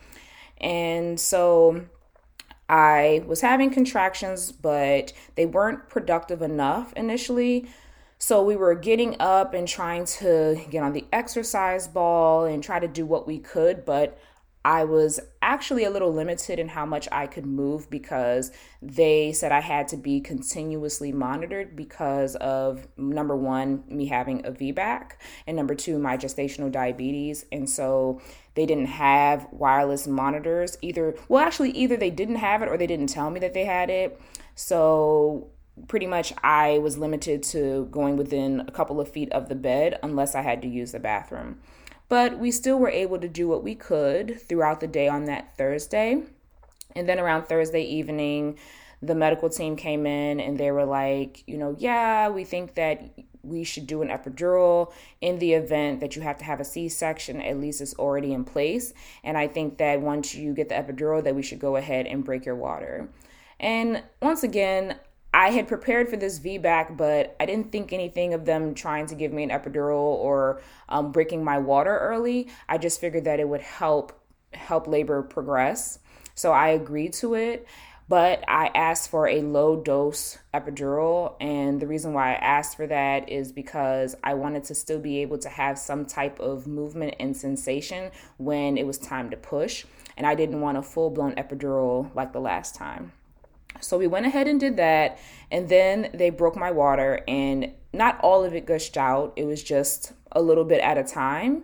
And 0.62 1.20
so 1.20 1.84
I 2.70 3.22
was 3.28 3.42
having 3.42 3.70
contractions, 3.72 4.54
but 4.54 5.12
they 5.36 5.46
weren't 5.46 5.90
productive 5.90 6.42
enough 6.42 6.94
initially. 6.94 7.68
So 8.22 8.44
we 8.44 8.56
were 8.56 8.76
getting 8.76 9.16
up 9.20 9.56
and 9.56 9.68
trying 9.68 10.06
to 10.06 10.64
get 10.70 10.84
on 10.84 10.94
the 10.94 11.06
exercise 11.12 11.88
ball 11.88 12.46
and 12.46 12.64
try 12.64 12.78
to 12.78 12.88
do 12.88 13.04
what 13.04 13.26
we 13.26 13.40
could, 13.40 13.84
but 13.84 14.16
I 14.64 14.84
was 14.84 15.20
actually 15.42 15.86
a 15.86 15.90
little 15.90 16.14
limited 16.14 16.60
in 16.60 16.68
how 16.68 16.86
much 16.86 17.08
I 17.12 17.26
could 17.26 17.48
move 17.48 17.90
because 17.90 18.52
they 18.80 19.32
said 19.32 19.52
I 19.52 19.62
had 19.62 19.88
to 19.88 19.98
be 19.98 20.22
continuously 20.22 21.12
monitored 21.12 21.76
because 21.76 22.36
of 22.36 22.88
number 22.96 23.36
one, 23.36 23.86
me 23.88 24.06
having 24.06 24.46
a 24.46 24.52
VBAC, 24.52 25.14
and 25.48 25.58
number 25.58 25.74
two, 25.74 25.98
my 25.98 26.16
gestational 26.16 26.72
diabetes. 26.72 27.48
And 27.52 27.68
so 27.68 28.22
they 28.54 28.68
didn't 28.68 28.86
have 28.86 29.48
wireless 29.50 30.06
monitors 30.06 30.78
either. 30.84 31.16
Well, 31.28 31.44
actually, 31.44 31.72
either 31.72 31.98
they 31.98 32.12
didn't 32.12 32.36
have 32.36 32.62
it 32.62 32.70
or 32.70 32.78
they 32.78 32.86
didn't 32.86 33.10
tell 33.10 33.32
me 33.32 33.40
that 33.40 33.56
they 33.56 33.66
had 33.66 33.90
it. 33.90 34.22
So 34.54 35.50
pretty 35.88 36.08
much 36.08 36.34
I 36.44 36.78
was 36.80 36.98
limited 36.98 37.44
to 37.44 37.88
going 37.92 38.18
within 38.18 38.62
a 38.62 38.72
couple 38.72 39.00
of 39.00 39.10
feet 39.10 39.32
of 39.32 39.50
the 39.50 39.56
bed 39.56 40.00
unless 40.04 40.36
I 40.36 40.42
had 40.42 40.62
to 40.62 40.68
use 40.68 40.92
the 40.92 41.00
bathroom. 41.00 41.60
But 42.10 42.40
we 42.40 42.52
still 42.52 42.78
were 42.78 42.90
able 42.90 43.20
to 43.20 43.28
do 43.28 43.48
what 43.48 43.64
we 43.64 43.74
could 43.74 44.42
throughout 44.42 44.82
the 44.82 44.88
day 44.88 45.08
on 45.08 45.26
that 45.26 45.56
Thursday. 45.58 46.24
And 46.96 47.08
then 47.08 47.20
around 47.20 47.46
Thursday 47.46 47.84
evening, 47.84 48.58
the 49.02 49.16
medical 49.16 49.50
team 49.50 49.76
came 49.76 50.06
in 50.06 50.40
and 50.40 50.58
they 50.58 50.72
were 50.72 50.86
like, 50.86 51.44
you 51.48 51.58
know, 51.58 51.76
yeah, 51.80 52.30
we 52.30 52.44
think 52.44 52.76
that 52.76 53.02
we 53.44 53.64
should 53.64 53.88
do 53.88 54.02
an 54.02 54.10
epidural 54.10 54.92
in 55.20 55.40
the 55.40 55.54
event 55.54 56.00
that 56.00 56.16
you 56.16 56.22
have 56.22 56.38
to 56.38 56.44
have 56.44 56.60
a 56.60 56.66
C-section 56.66 57.42
at 57.42 57.60
least 57.60 57.82
it's 57.82 57.96
already 57.96 58.34
in 58.34 58.44
place 58.44 58.94
and 59.24 59.36
I 59.36 59.48
think 59.48 59.80
that 59.80 60.00
once 60.00 60.36
you 60.36 60.54
get 60.54 60.70
the 60.70 60.76
epidural 60.76 61.24
that 61.24 61.34
we 61.34 61.42
should 61.42 61.58
go 61.58 61.76
ahead 61.76 62.06
and 62.06 62.24
break 62.24 62.46
your 62.46 62.56
water. 62.56 63.10
And 63.60 64.04
once 64.22 64.44
again, 64.44 64.96
I 65.34 65.52
had 65.52 65.68
prepared 65.68 66.10
for 66.10 66.18
this 66.18 66.40
VBAC, 66.40 66.98
but 66.98 67.36
I 67.40 67.46
didn't 67.46 67.72
think 67.72 67.94
anything 67.94 68.34
of 68.34 68.46
them 68.46 68.74
trying 68.74 69.06
to 69.08 69.16
give 69.16 69.32
me 69.32 69.44
an 69.44 69.50
epidural 69.50 70.02
or 70.02 70.62
um, 70.90 71.12
breaking 71.14 71.44
my 71.44 71.58
water 71.58 71.98
early. 71.98 72.50
I 72.68 72.78
just 72.78 73.00
figured 73.00 73.24
that 73.24 73.40
it 73.40 73.48
would 73.48 73.62
help 73.62 74.12
help 74.54 74.88
labor 74.88 75.22
progress. 75.22 76.00
So 76.36 76.52
I 76.52 76.70
agreed 76.70 77.14
to 77.14 77.36
it, 77.36 77.66
but 78.10 78.44
I 78.46 78.72
asked 78.76 79.10
for 79.10 79.30
a 79.30 79.42
low 79.42 79.82
dose 79.82 80.38
epidural. 80.54 81.36
And 81.40 81.80
the 81.80 81.88
reason 81.88 82.12
why 82.12 82.32
I 82.32 82.36
asked 82.36 82.76
for 82.76 82.88
that 82.88 83.30
is 83.30 83.54
because 83.54 84.16
I 84.22 84.34
wanted 84.34 84.66
to 84.66 84.76
still 84.76 85.00
be 85.00 85.20
able 85.20 85.38
to 85.38 85.50
have 85.50 85.80
some 85.80 86.06
type 86.06 86.42
of 86.42 86.68
movement 86.68 87.16
and 87.22 87.38
sensation 87.38 88.12
when 88.38 88.78
it 88.78 88.86
was 88.86 88.98
time 88.98 89.30
to 89.30 89.38
push. 89.38 89.86
And 90.18 90.28
I 90.28 90.36
didn't 90.36 90.60
want 90.60 90.78
a 90.78 90.82
full 90.82 91.10
blown 91.10 91.36
epidural 91.36 92.14
like 92.14 92.34
the 92.34 92.42
last 92.42 92.76
time. 92.76 93.14
So 93.80 93.98
we 93.98 94.08
went 94.08 94.26
ahead 94.26 94.48
and 94.48 94.60
did 94.60 94.78
that. 94.78 95.18
And 95.50 95.70
then 95.70 96.10
they 96.14 96.30
broke 96.30 96.56
my 96.56 96.72
water, 96.72 97.22
and 97.28 97.74
not 97.94 98.20
all 98.22 98.44
of 98.44 98.54
it 98.54 98.66
gushed 98.66 98.98
out. 98.98 99.34
It 99.36 99.46
was 99.46 99.64
just 99.64 100.14
a 100.32 100.42
little 100.42 100.66
bit 100.66 100.82
at 100.82 100.98
a 100.98 101.04
time. 101.04 101.64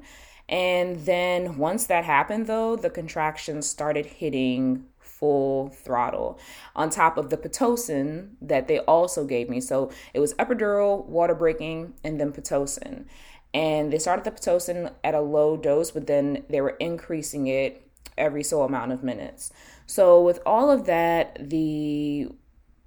And 0.49 1.05
then 1.05 1.57
once 1.57 1.87
that 1.87 2.05
happened, 2.05 2.47
though, 2.47 2.75
the 2.75 2.89
contractions 2.89 3.67
started 3.67 4.05
hitting 4.05 4.85
full 4.99 5.69
throttle 5.69 6.39
on 6.75 6.89
top 6.89 7.17
of 7.17 7.29
the 7.29 7.37
Pitocin 7.37 8.29
that 8.41 8.67
they 8.67 8.79
also 8.79 9.25
gave 9.25 9.49
me. 9.49 9.59
So 9.59 9.91
it 10.13 10.19
was 10.19 10.33
epidural, 10.35 11.05
water 11.05 11.33
breaking, 11.33 11.93
and 12.03 12.19
then 12.19 12.31
Pitocin. 12.31 13.05
And 13.53 13.91
they 13.91 13.97
started 13.97 14.25
the 14.25 14.31
Pitocin 14.31 14.93
at 15.03 15.15
a 15.15 15.21
low 15.21 15.57
dose, 15.57 15.91
but 15.91 16.07
then 16.07 16.43
they 16.49 16.61
were 16.61 16.77
increasing 16.79 17.47
it 17.47 17.86
every 18.17 18.43
so 18.43 18.63
amount 18.63 18.91
of 18.91 19.03
minutes. 19.03 19.51
So, 19.85 20.21
with 20.21 20.39
all 20.45 20.69
of 20.69 20.85
that, 20.85 21.49
the 21.49 22.29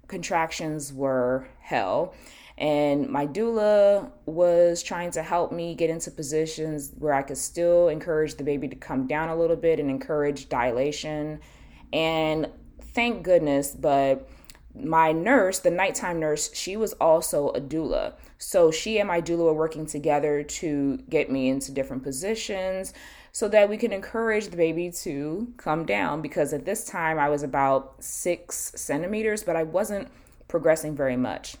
contractions 0.07 0.93
were 0.93 1.47
hell. 1.59 2.13
And 2.57 3.09
my 3.09 3.25
doula 3.25 4.11
was 4.27 4.83
trying 4.83 5.09
to 5.11 5.23
help 5.23 5.51
me 5.51 5.73
get 5.73 5.89
into 5.89 6.11
positions 6.11 6.91
where 6.99 7.13
I 7.13 7.23
could 7.23 7.37
still 7.37 7.87
encourage 7.87 8.35
the 8.35 8.43
baby 8.43 8.67
to 8.67 8.75
come 8.75 9.07
down 9.07 9.29
a 9.29 9.35
little 9.35 9.55
bit 9.55 9.79
and 9.79 9.89
encourage 9.89 10.47
dilation. 10.47 11.39
And 11.91 12.49
thank 12.93 13.23
goodness, 13.23 13.71
but 13.71 14.29
my 14.75 15.11
nurse, 15.11 15.59
the 15.59 15.71
nighttime 15.71 16.19
nurse, 16.19 16.53
she 16.53 16.77
was 16.77 16.93
also 16.93 17.49
a 17.49 17.61
doula. 17.61 18.13
So 18.37 18.69
she 18.69 18.99
and 18.99 19.07
my 19.07 19.21
doula 19.21 19.45
were 19.45 19.53
working 19.53 19.85
together 19.85 20.43
to 20.43 20.97
get 21.09 21.31
me 21.31 21.49
into 21.49 21.71
different 21.71 22.03
positions 22.03 22.93
so 23.31 23.47
that 23.47 23.69
we 23.69 23.77
can 23.77 23.93
encourage 23.93 24.47
the 24.47 24.57
baby 24.57 24.91
to 24.91 25.53
come 25.57 25.85
down 25.85 26.21
because 26.21 26.53
at 26.53 26.65
this 26.65 26.83
time 26.83 27.17
I 27.17 27.29
was 27.29 27.43
about 27.43 28.03
six 28.03 28.73
centimeters, 28.75 29.43
but 29.43 29.55
I 29.55 29.63
wasn't 29.63 30.09
progressing 30.47 30.95
very 30.95 31.15
much. 31.15 31.55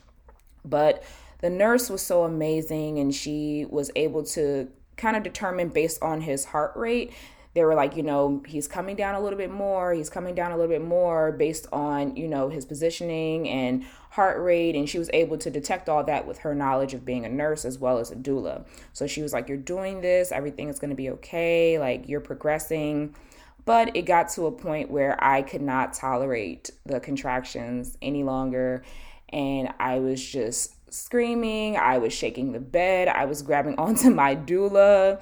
But 0.65 1.03
the 1.39 1.49
nurse 1.49 1.89
was 1.89 2.01
so 2.01 2.23
amazing 2.23 2.99
and 2.99 3.13
she 3.13 3.65
was 3.69 3.89
able 3.95 4.23
to 4.25 4.69
kind 4.97 5.15
of 5.15 5.23
determine 5.23 5.69
based 5.69 6.01
on 6.03 6.21
his 6.21 6.45
heart 6.45 6.73
rate 6.75 7.11
they 7.53 7.65
were 7.65 7.75
like, 7.75 7.97
you 7.97 8.03
know, 8.03 8.41
he's 8.47 8.67
coming 8.67 8.95
down 8.95 9.15
a 9.15 9.19
little 9.19 9.37
bit 9.37 9.51
more. 9.51 9.93
He's 9.93 10.09
coming 10.09 10.35
down 10.35 10.51
a 10.51 10.55
little 10.55 10.71
bit 10.71 10.83
more 10.83 11.33
based 11.33 11.67
on, 11.73 12.15
you 12.15 12.27
know, 12.27 12.47
his 12.47 12.65
positioning 12.65 13.49
and 13.49 13.83
heart 14.11 14.41
rate. 14.41 14.75
And 14.75 14.87
she 14.87 14.97
was 14.97 15.09
able 15.13 15.37
to 15.39 15.49
detect 15.49 15.89
all 15.89 16.03
that 16.05 16.25
with 16.25 16.39
her 16.39 16.55
knowledge 16.55 16.93
of 16.93 17.03
being 17.03 17.25
a 17.25 17.29
nurse 17.29 17.65
as 17.65 17.77
well 17.77 17.97
as 17.97 18.09
a 18.09 18.15
doula. 18.15 18.65
So 18.93 19.05
she 19.05 19.21
was 19.21 19.33
like, 19.33 19.49
You're 19.49 19.57
doing 19.57 19.99
this. 19.99 20.31
Everything 20.31 20.69
is 20.69 20.79
going 20.79 20.91
to 20.91 20.95
be 20.95 21.09
okay. 21.09 21.77
Like, 21.77 22.07
you're 22.07 22.21
progressing. 22.21 23.15
But 23.65 23.95
it 23.95 24.03
got 24.03 24.29
to 24.29 24.47
a 24.47 24.51
point 24.51 24.89
where 24.89 25.21
I 25.23 25.41
could 25.41 25.61
not 25.61 25.93
tolerate 25.93 26.71
the 26.85 26.99
contractions 26.99 27.97
any 28.01 28.23
longer. 28.23 28.83
And 29.29 29.73
I 29.79 29.99
was 29.99 30.23
just 30.23 30.73
screaming. 30.91 31.77
I 31.77 31.97
was 31.97 32.13
shaking 32.13 32.53
the 32.53 32.59
bed. 32.59 33.09
I 33.09 33.25
was 33.25 33.41
grabbing 33.41 33.75
onto 33.77 34.09
my 34.09 34.37
doula 34.37 35.21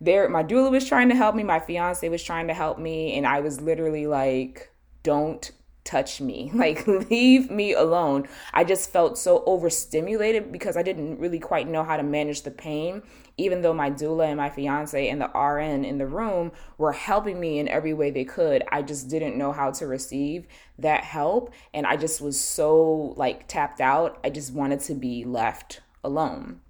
there 0.00 0.28
my 0.28 0.44
doula 0.44 0.70
was 0.70 0.86
trying 0.86 1.08
to 1.08 1.14
help 1.14 1.34
me 1.34 1.42
my 1.42 1.58
fiance 1.58 2.08
was 2.08 2.22
trying 2.22 2.46
to 2.46 2.54
help 2.54 2.78
me 2.78 3.16
and 3.16 3.26
i 3.26 3.40
was 3.40 3.60
literally 3.60 4.06
like 4.06 4.70
don't 5.02 5.52
touch 5.88 6.20
me. 6.20 6.50
Like 6.58 6.86
leave 6.86 7.50
me 7.50 7.72
alone. 7.72 8.28
I 8.52 8.64
just 8.64 8.92
felt 8.92 9.16
so 9.16 9.42
overstimulated 9.46 10.52
because 10.52 10.76
i 10.76 10.82
didn't 10.82 11.18
really 11.18 11.38
quite 11.38 11.68
know 11.68 11.82
how 11.84 11.96
to 11.96 12.02
manage 12.02 12.42
the 12.42 12.50
pain 12.50 13.02
even 13.36 13.62
though 13.62 13.72
my 13.72 13.88
doula 13.88 14.26
and 14.26 14.36
my 14.36 14.50
fiance 14.50 15.08
and 15.08 15.20
the 15.20 15.30
rn 15.38 15.84
in 15.84 15.98
the 15.98 16.06
room 16.06 16.50
were 16.76 16.90
helping 16.90 17.38
me 17.38 17.60
in 17.60 17.68
every 17.68 17.94
way 17.94 18.10
they 18.10 18.24
could. 18.24 18.64
I 18.70 18.82
just 18.82 19.08
didn't 19.08 19.38
know 19.38 19.52
how 19.52 19.70
to 19.70 19.86
receive 19.86 20.46
that 20.78 21.04
help 21.04 21.52
and 21.72 21.86
i 21.86 21.96
just 21.96 22.20
was 22.20 22.38
so 22.38 23.14
like 23.16 23.48
tapped 23.48 23.80
out. 23.80 24.18
I 24.24 24.30
just 24.30 24.52
wanted 24.52 24.80
to 24.80 24.94
be 24.94 25.24
left 25.24 25.80
alone. 26.04 26.60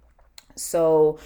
So 0.55 1.19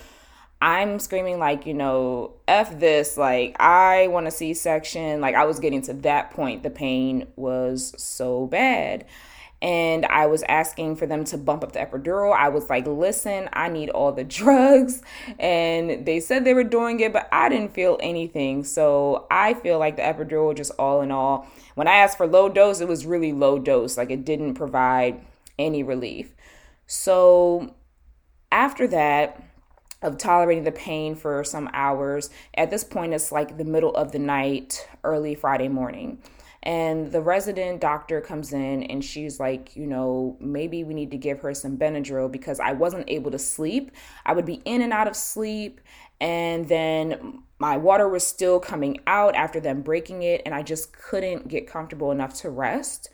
I'm 0.63 0.97
screaming 0.99 1.39
like, 1.39 1.65
you 1.65 1.73
know, 1.73 2.35
F 2.47 2.79
this, 2.79 3.17
like 3.17 3.57
I 3.59 4.07
want 4.07 4.27
a 4.27 4.31
C-section. 4.31 5.19
Like 5.19 5.35
I 5.35 5.43
was 5.43 5.59
getting 5.59 5.81
to 5.81 5.93
that 5.95 6.31
point. 6.31 6.63
The 6.63 6.69
pain 6.69 7.27
was 7.35 7.93
so 8.01 8.47
bad. 8.47 9.05
And 9.61 10.05
I 10.05 10.27
was 10.27 10.41
asking 10.47 10.95
for 10.95 11.05
them 11.05 11.25
to 11.25 11.37
bump 11.37 11.65
up 11.65 11.73
the 11.73 11.79
epidural. 11.79 12.33
I 12.33 12.47
was 12.47 12.69
like, 12.69 12.87
listen, 12.87 13.49
I 13.51 13.67
need 13.67 13.89
all 13.89 14.13
the 14.13 14.23
drugs. 14.39 15.01
And 15.37 16.05
they 16.05 16.21
said 16.21 16.45
they 16.45 16.53
were 16.53 16.63
doing 16.63 17.01
it, 17.01 17.11
but 17.11 17.27
I 17.33 17.49
didn't 17.49 17.73
feel 17.73 17.97
anything. 18.01 18.63
So 18.63 19.27
I 19.29 19.55
feel 19.55 19.79
like 19.79 19.97
the 19.97 20.01
epidural, 20.03 20.55
just 20.55 20.71
all 20.79 21.01
in 21.01 21.11
all, 21.11 21.45
when 21.75 21.89
I 21.89 21.95
asked 21.95 22.15
for 22.15 22.25
low 22.25 22.47
dose, 22.47 22.79
it 22.79 22.87
was 22.87 23.05
really 23.05 23.33
low 23.33 23.59
dose. 23.59 23.97
Like 23.97 24.11
it 24.11 24.23
didn't 24.23 24.53
provide 24.53 25.25
any 25.59 25.83
relief. 25.83 26.33
So 26.87 27.75
after 28.49 28.87
that, 28.87 29.43
of 30.03 30.17
tolerating 30.17 30.63
the 30.63 30.71
pain 30.71 31.15
for 31.15 31.43
some 31.43 31.69
hours. 31.73 32.29
At 32.55 32.69
this 32.69 32.83
point, 32.83 33.13
it's 33.13 33.31
like 33.31 33.57
the 33.57 33.65
middle 33.65 33.95
of 33.95 34.11
the 34.11 34.19
night, 34.19 34.87
early 35.03 35.35
Friday 35.35 35.69
morning. 35.69 36.21
And 36.63 37.11
the 37.11 37.21
resident 37.21 37.81
doctor 37.81 38.21
comes 38.21 38.53
in 38.53 38.83
and 38.83 39.03
she's 39.03 39.39
like, 39.39 39.75
you 39.75 39.85
know, 39.85 40.37
maybe 40.39 40.85
we 40.85 40.93
need 40.93 41.11
to 41.11 41.17
give 41.17 41.41
her 41.41 41.53
some 41.53 41.77
Benadryl 41.77 42.31
because 42.31 42.59
I 42.61 42.71
wasn't 42.71 43.09
able 43.09 43.31
to 43.31 43.39
sleep. 43.39 43.91
I 44.25 44.31
would 44.33 44.45
be 44.45 44.61
in 44.63 44.81
and 44.81 44.93
out 44.93 45.07
of 45.07 45.15
sleep. 45.15 45.81
And 46.21 46.69
then 46.69 47.43
my 47.59 47.75
water 47.75 48.07
was 48.07 48.25
still 48.25 48.61
coming 48.61 48.99
out 49.07 49.35
after 49.35 49.59
them 49.59 49.81
breaking 49.81 50.23
it. 50.23 50.41
And 50.45 50.55
I 50.55 50.63
just 50.63 50.93
couldn't 50.93 51.49
get 51.49 51.67
comfortable 51.67 52.11
enough 52.11 52.33
to 52.35 52.49
rest. 52.49 53.09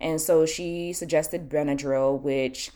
And 0.00 0.18
so 0.18 0.46
she 0.46 0.94
suggested 0.94 1.50
Benadryl, 1.50 2.18
which 2.18 2.70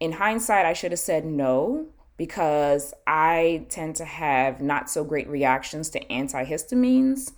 in 0.00 0.12
hindsight, 0.12 0.64
I 0.64 0.72
should 0.72 0.92
have 0.92 1.00
said 1.00 1.26
no 1.26 1.86
because 2.16 2.94
I 3.06 3.66
tend 3.68 3.96
to 3.96 4.04
have 4.04 4.60
not 4.60 4.88
so 4.88 5.04
great 5.04 5.28
reactions 5.28 5.90
to 5.90 6.04
antihistamines. 6.06 7.32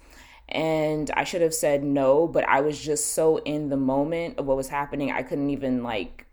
And 0.48 1.10
I 1.14 1.24
should 1.24 1.42
have 1.42 1.54
said 1.54 1.84
no, 1.84 2.26
but 2.26 2.48
I 2.48 2.60
was 2.60 2.80
just 2.80 3.12
so 3.12 3.36
in 3.38 3.68
the 3.68 3.76
moment 3.76 4.38
of 4.38 4.46
what 4.46 4.56
was 4.56 4.68
happening, 4.68 5.12
I 5.12 5.22
couldn't 5.22 5.50
even 5.50 5.82
like 5.82 6.26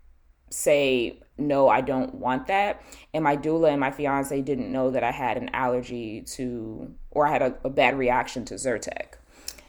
say, 0.48 1.20
no, 1.36 1.68
I 1.68 1.82
don't 1.82 2.14
want 2.14 2.46
that. 2.46 2.82
And 3.12 3.24
my 3.24 3.36
doula 3.36 3.70
and 3.70 3.80
my 3.80 3.90
fiance 3.90 4.40
didn't 4.40 4.72
know 4.72 4.90
that 4.90 5.04
I 5.04 5.10
had 5.10 5.36
an 5.36 5.50
allergy 5.52 6.22
to, 6.22 6.94
or 7.10 7.26
I 7.26 7.32
had 7.32 7.42
a, 7.42 7.54
a 7.64 7.70
bad 7.70 7.98
reaction 7.98 8.44
to 8.46 8.54
Zyrtec. 8.54 9.14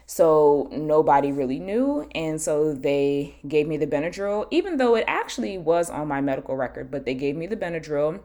So 0.05 0.69
nobody 0.71 1.33
really 1.33 1.59
knew. 1.59 2.07
And 2.15 2.41
so 2.41 2.73
they 2.73 3.35
gave 3.45 3.67
me 3.67 3.75
the 3.75 3.87
Benadryl, 3.87 4.47
even 4.49 4.77
though 4.77 4.95
it 4.95 5.03
actually 5.07 5.57
was 5.57 5.89
on 5.89 6.07
my 6.07 6.21
medical 6.21 6.55
record, 6.55 6.89
but 6.89 7.03
they 7.03 7.15
gave 7.15 7.35
me 7.35 7.47
the 7.47 7.57
Benadryl 7.57 8.21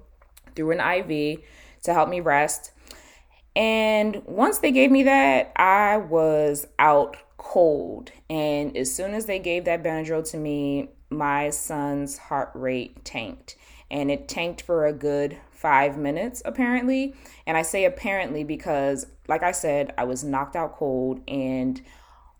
through 0.54 0.72
an 0.72 0.80
IV 0.80 1.40
to 1.84 1.94
help 1.94 2.08
me 2.08 2.20
rest. 2.20 2.72
And 3.54 4.22
once 4.26 4.58
they 4.58 4.72
gave 4.72 4.90
me 4.90 5.02
that, 5.04 5.52
I 5.56 5.98
was 5.98 6.66
out 6.78 7.16
cold. 7.36 8.10
And 8.30 8.76
as 8.76 8.94
soon 8.94 9.14
as 9.14 9.26
they 9.26 9.38
gave 9.38 9.64
that 9.64 9.82
Benadryl 9.82 10.28
to 10.30 10.36
me, 10.38 10.88
my 11.10 11.50
son's 11.50 12.16
heart 12.16 12.50
rate 12.54 13.04
tanked. 13.04 13.56
And 13.90 14.10
it 14.10 14.28
tanked 14.28 14.62
for 14.62 14.86
a 14.86 14.92
good 14.92 15.36
five 15.50 15.98
minutes, 15.98 16.40
apparently. 16.44 17.14
And 17.46 17.56
I 17.56 17.62
say 17.62 17.84
apparently 17.84 18.42
because, 18.42 19.06
like 19.28 19.42
I 19.42 19.52
said, 19.52 19.92
I 19.98 20.04
was 20.04 20.24
knocked 20.24 20.56
out 20.56 20.76
cold. 20.76 21.20
And 21.28 21.82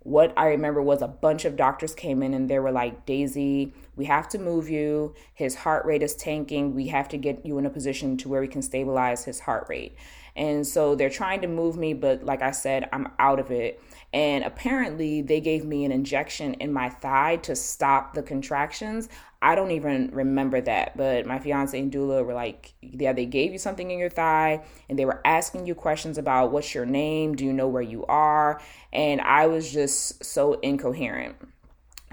what 0.00 0.32
I 0.36 0.46
remember 0.46 0.80
was 0.80 1.02
a 1.02 1.08
bunch 1.08 1.44
of 1.44 1.56
doctors 1.56 1.94
came 1.94 2.22
in 2.22 2.32
and 2.32 2.48
they 2.48 2.58
were 2.58 2.72
like, 2.72 3.04
Daisy, 3.04 3.74
we 3.96 4.06
have 4.06 4.28
to 4.30 4.38
move 4.38 4.68
you. 4.68 5.14
His 5.34 5.54
heart 5.54 5.84
rate 5.84 6.02
is 6.02 6.14
tanking. 6.14 6.74
We 6.74 6.88
have 6.88 7.08
to 7.10 7.16
get 7.18 7.44
you 7.44 7.58
in 7.58 7.66
a 7.66 7.70
position 7.70 8.16
to 8.18 8.28
where 8.28 8.40
we 8.40 8.48
can 8.48 8.62
stabilize 8.62 9.24
his 9.24 9.40
heart 9.40 9.66
rate. 9.68 9.96
And 10.34 10.66
so 10.66 10.94
they're 10.94 11.10
trying 11.10 11.42
to 11.42 11.48
move 11.48 11.76
me, 11.76 11.92
but 11.92 12.24
like 12.24 12.40
I 12.40 12.52
said, 12.52 12.88
I'm 12.92 13.08
out 13.18 13.38
of 13.38 13.50
it. 13.50 13.82
And 14.14 14.44
apparently, 14.44 15.22
they 15.22 15.40
gave 15.40 15.64
me 15.64 15.84
an 15.84 15.92
injection 15.92 16.54
in 16.54 16.72
my 16.72 16.88
thigh 16.88 17.36
to 17.36 17.56
stop 17.56 18.14
the 18.14 18.22
contractions. 18.22 19.08
I 19.40 19.54
don't 19.54 19.72
even 19.72 20.10
remember 20.12 20.60
that, 20.60 20.96
but 20.96 21.26
my 21.26 21.38
fiance 21.38 21.78
and 21.78 21.92
doula 21.92 22.24
were 22.24 22.34
like, 22.34 22.74
yeah, 22.80 23.12
they 23.12 23.26
gave 23.26 23.52
you 23.52 23.58
something 23.58 23.90
in 23.90 23.98
your 23.98 24.10
thigh 24.10 24.64
and 24.88 24.98
they 24.98 25.04
were 25.04 25.20
asking 25.24 25.66
you 25.66 25.74
questions 25.74 26.16
about 26.16 26.52
what's 26.52 26.74
your 26.74 26.86
name? 26.86 27.34
Do 27.34 27.44
you 27.44 27.52
know 27.52 27.68
where 27.68 27.82
you 27.82 28.06
are? 28.06 28.60
And 28.92 29.20
I 29.20 29.48
was 29.48 29.72
just 29.72 30.24
so 30.24 30.54
incoherent. 30.60 31.34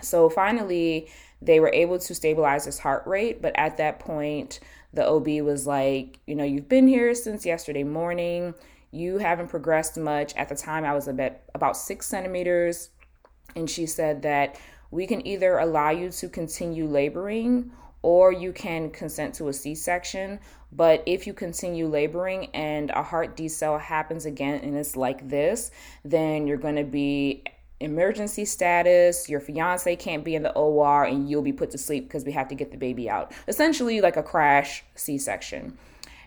So 0.02 0.30
finally, 0.30 1.10
they 1.42 1.60
were 1.60 1.72
able 1.74 2.00
to 2.00 2.16
stabilize 2.16 2.66
his 2.66 2.80
heart 2.80 3.04
rate, 3.06 3.42
but 3.42 3.54
at 3.56 3.78
that 3.78 4.00
point, 4.00 4.60
the 4.94 5.08
OB 5.08 5.28
was 5.46 5.68
like, 5.68 6.20
you 6.26 6.36
know, 6.36 6.44
you've 6.44 6.70
been 6.70 6.88
here 6.88 7.14
since 7.14 7.46
yesterday 7.46 7.84
morning. 7.84 8.54
You 8.92 9.20
haven't 9.20 9.50
progressed 9.50 9.98
much. 9.98 10.36
At 10.36 10.50
the 10.50 10.56
time, 10.56 10.84
I 10.84 10.94
was 10.94 11.08
about, 11.08 11.78
six 11.78 12.08
centimeters. 12.08 12.90
And 13.56 13.70
she 13.70 13.86
said 13.86 14.24
that 14.24 14.60
we 14.92 15.06
can 15.06 15.26
either 15.26 15.58
allow 15.58 15.92
you 15.92 16.10
to 16.10 16.30
continue 16.30 16.88
laboring 16.88 17.72
or 18.02 18.32
you 18.32 18.52
can 18.52 18.90
consent 18.90 19.36
to 19.36 19.50
a 19.50 19.54
C 19.54 19.76
section. 19.76 20.40
But 20.72 21.04
if 21.06 21.28
you 21.28 21.34
continue 21.34 21.88
laboring 21.88 22.48
and 22.54 22.90
a 22.92 23.04
heart 23.04 23.36
decel 23.38 23.80
happens 23.80 24.26
again 24.26 24.62
and 24.64 24.76
it's 24.76 24.96
like 24.96 25.30
this, 25.30 25.72
then 26.04 26.48
you're 26.48 26.58
going 26.58 26.76
to 26.76 26.84
be 26.84 27.44
emergency 27.80 28.46
status, 28.46 29.30
your 29.30 29.40
fiance 29.40 29.96
can't 29.96 30.24
be 30.24 30.36
in 30.36 30.44
the 30.44 30.52
OR, 30.54 31.04
and 31.04 31.30
you'll 31.30 31.42
be 31.42 31.54
put 31.54 31.72
to 31.72 31.78
sleep 31.78 32.08
because 32.08 32.26
we 32.26 32.32
have 32.34 32.48
to 32.50 32.56
get 32.56 32.72
the 32.72 32.78
baby 32.78 33.10
out. 33.10 33.32
Essentially, 33.48 34.02
like 34.02 34.18
a 34.18 34.24
crash 34.24 34.84
C 34.96 35.18
section. 35.18 35.78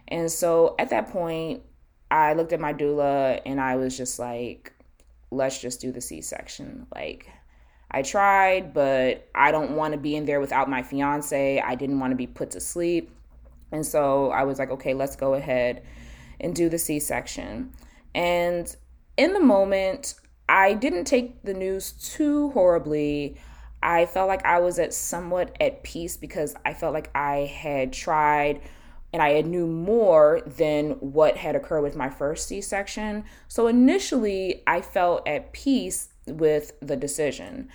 And 0.09 0.31
so 0.31 0.75
at 0.79 0.91
that 0.91 1.11
point, 1.11 1.63
I 2.11 2.35
looked 2.35 2.53
at 2.53 2.61
my 2.61 2.75
doula 2.75 3.41
and 3.47 3.61
I 3.61 3.77
was 3.77 3.97
just 3.97 4.19
like, 4.19 4.73
let's 5.31 5.61
just 5.61 5.81
do 5.81 5.93
the 5.93 6.01
C 6.01 6.21
section. 6.21 6.87
Like, 6.95 7.31
I 7.91 8.03
tried, 8.03 8.75
but 8.75 9.29
I 9.35 9.51
don't 9.51 9.77
want 9.77 9.93
to 9.93 9.99
be 9.99 10.17
in 10.17 10.25
there 10.25 10.41
without 10.41 10.69
my 10.69 10.83
fiance. 10.83 11.61
I 11.61 11.75
didn't 11.75 12.01
want 12.01 12.11
to 12.11 12.17
be 12.17 12.27
put 12.27 12.51
to 12.53 12.61
sleep. 12.61 13.11
And 13.71 13.85
so 13.87 14.31
I 14.31 14.45
was 14.45 14.59
like, 14.59 14.71
okay, 14.71 14.95
let's 14.95 15.17
go 15.17 15.35
ahead 15.35 15.83
and 16.41 16.55
do 16.55 16.69
the 16.69 16.79
C 16.79 17.01
section. 17.01 17.73
And 18.15 18.75
in 19.17 19.33
the 19.33 19.41
moment, 19.41 20.15
I 20.49 20.75
didn't 20.75 21.05
take 21.05 21.43
the 21.43 21.55
news 21.55 21.93
too 21.93 22.51
horribly. 22.51 23.37
I 23.83 24.07
felt 24.07 24.29
like 24.29 24.45
I 24.45 24.61
was 24.61 24.79
at 24.79 24.95
somewhat 24.95 25.57
at 25.61 25.83
peace 25.83 26.17
because 26.17 26.55
I 26.65 26.75
felt 26.75 26.95
like 26.95 27.11
I 27.15 27.39
had 27.47 27.93
tried 27.93 28.61
and 29.13 29.21
I 29.23 29.31
had 29.31 29.47
knew 29.47 29.67
more 29.67 30.41
than 30.47 30.93
what 30.93 31.37
had 31.37 31.55
occurred 31.55 31.83
with 31.83 31.97
my 31.97 32.09
first 32.09 32.49
C-section. 32.49 33.25
So 33.49 33.67
initially, 33.67 34.63
I 34.67 34.81
felt 34.81 35.27
at 35.29 35.53
peace 35.53 36.09
with 36.27 36.73
the 36.81 36.97
decision. 36.97 37.69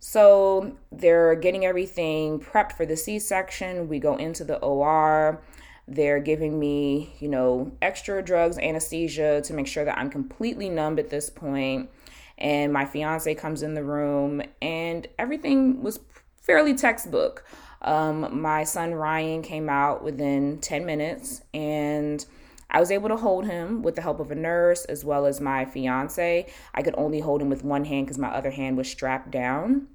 So 0.00 0.76
they're 0.90 1.34
getting 1.36 1.64
everything 1.64 2.40
prepped 2.40 2.72
for 2.72 2.84
the 2.86 2.96
C-section. 2.96 3.88
We 3.88 3.98
go 3.98 4.16
into 4.16 4.44
the 4.44 4.58
OR. 4.58 5.42
They're 5.86 6.20
giving 6.20 6.58
me, 6.58 7.14
you 7.20 7.28
know, 7.28 7.72
extra 7.82 8.22
drugs, 8.22 8.58
anesthesia 8.58 9.42
to 9.42 9.52
make 9.52 9.66
sure 9.66 9.84
that 9.84 9.98
I'm 9.98 10.10
completely 10.10 10.70
numb 10.70 10.98
at 10.98 11.10
this 11.10 11.30
point. 11.30 11.90
and 12.36 12.72
my 12.72 12.84
fiance 12.84 13.32
comes 13.36 13.62
in 13.62 13.74
the 13.74 13.84
room, 13.84 14.42
and 14.60 15.06
everything 15.20 15.82
was 15.84 16.00
fairly 16.40 16.74
textbook. 16.74 17.44
Um, 17.82 18.40
my 18.40 18.64
son 18.64 18.94
Ryan 18.94 19.42
came 19.42 19.68
out 19.68 20.02
within 20.02 20.58
10 20.58 20.84
minutes, 20.84 21.42
and 21.52 22.24
I 22.70 22.80
was 22.80 22.90
able 22.90 23.08
to 23.10 23.16
hold 23.16 23.46
him 23.46 23.82
with 23.82 23.94
the 23.94 24.02
help 24.02 24.18
of 24.18 24.32
a 24.32 24.34
nurse 24.34 24.84
as 24.86 25.04
well 25.04 25.26
as 25.26 25.40
my 25.40 25.64
fiance. 25.64 26.46
I 26.74 26.82
could 26.82 26.94
only 26.98 27.20
hold 27.20 27.40
him 27.40 27.50
with 27.50 27.62
one 27.62 27.84
hand 27.84 28.06
because 28.06 28.18
my 28.18 28.28
other 28.28 28.50
hand 28.50 28.76
was 28.76 28.90
strapped 28.90 29.30
down. 29.30 29.86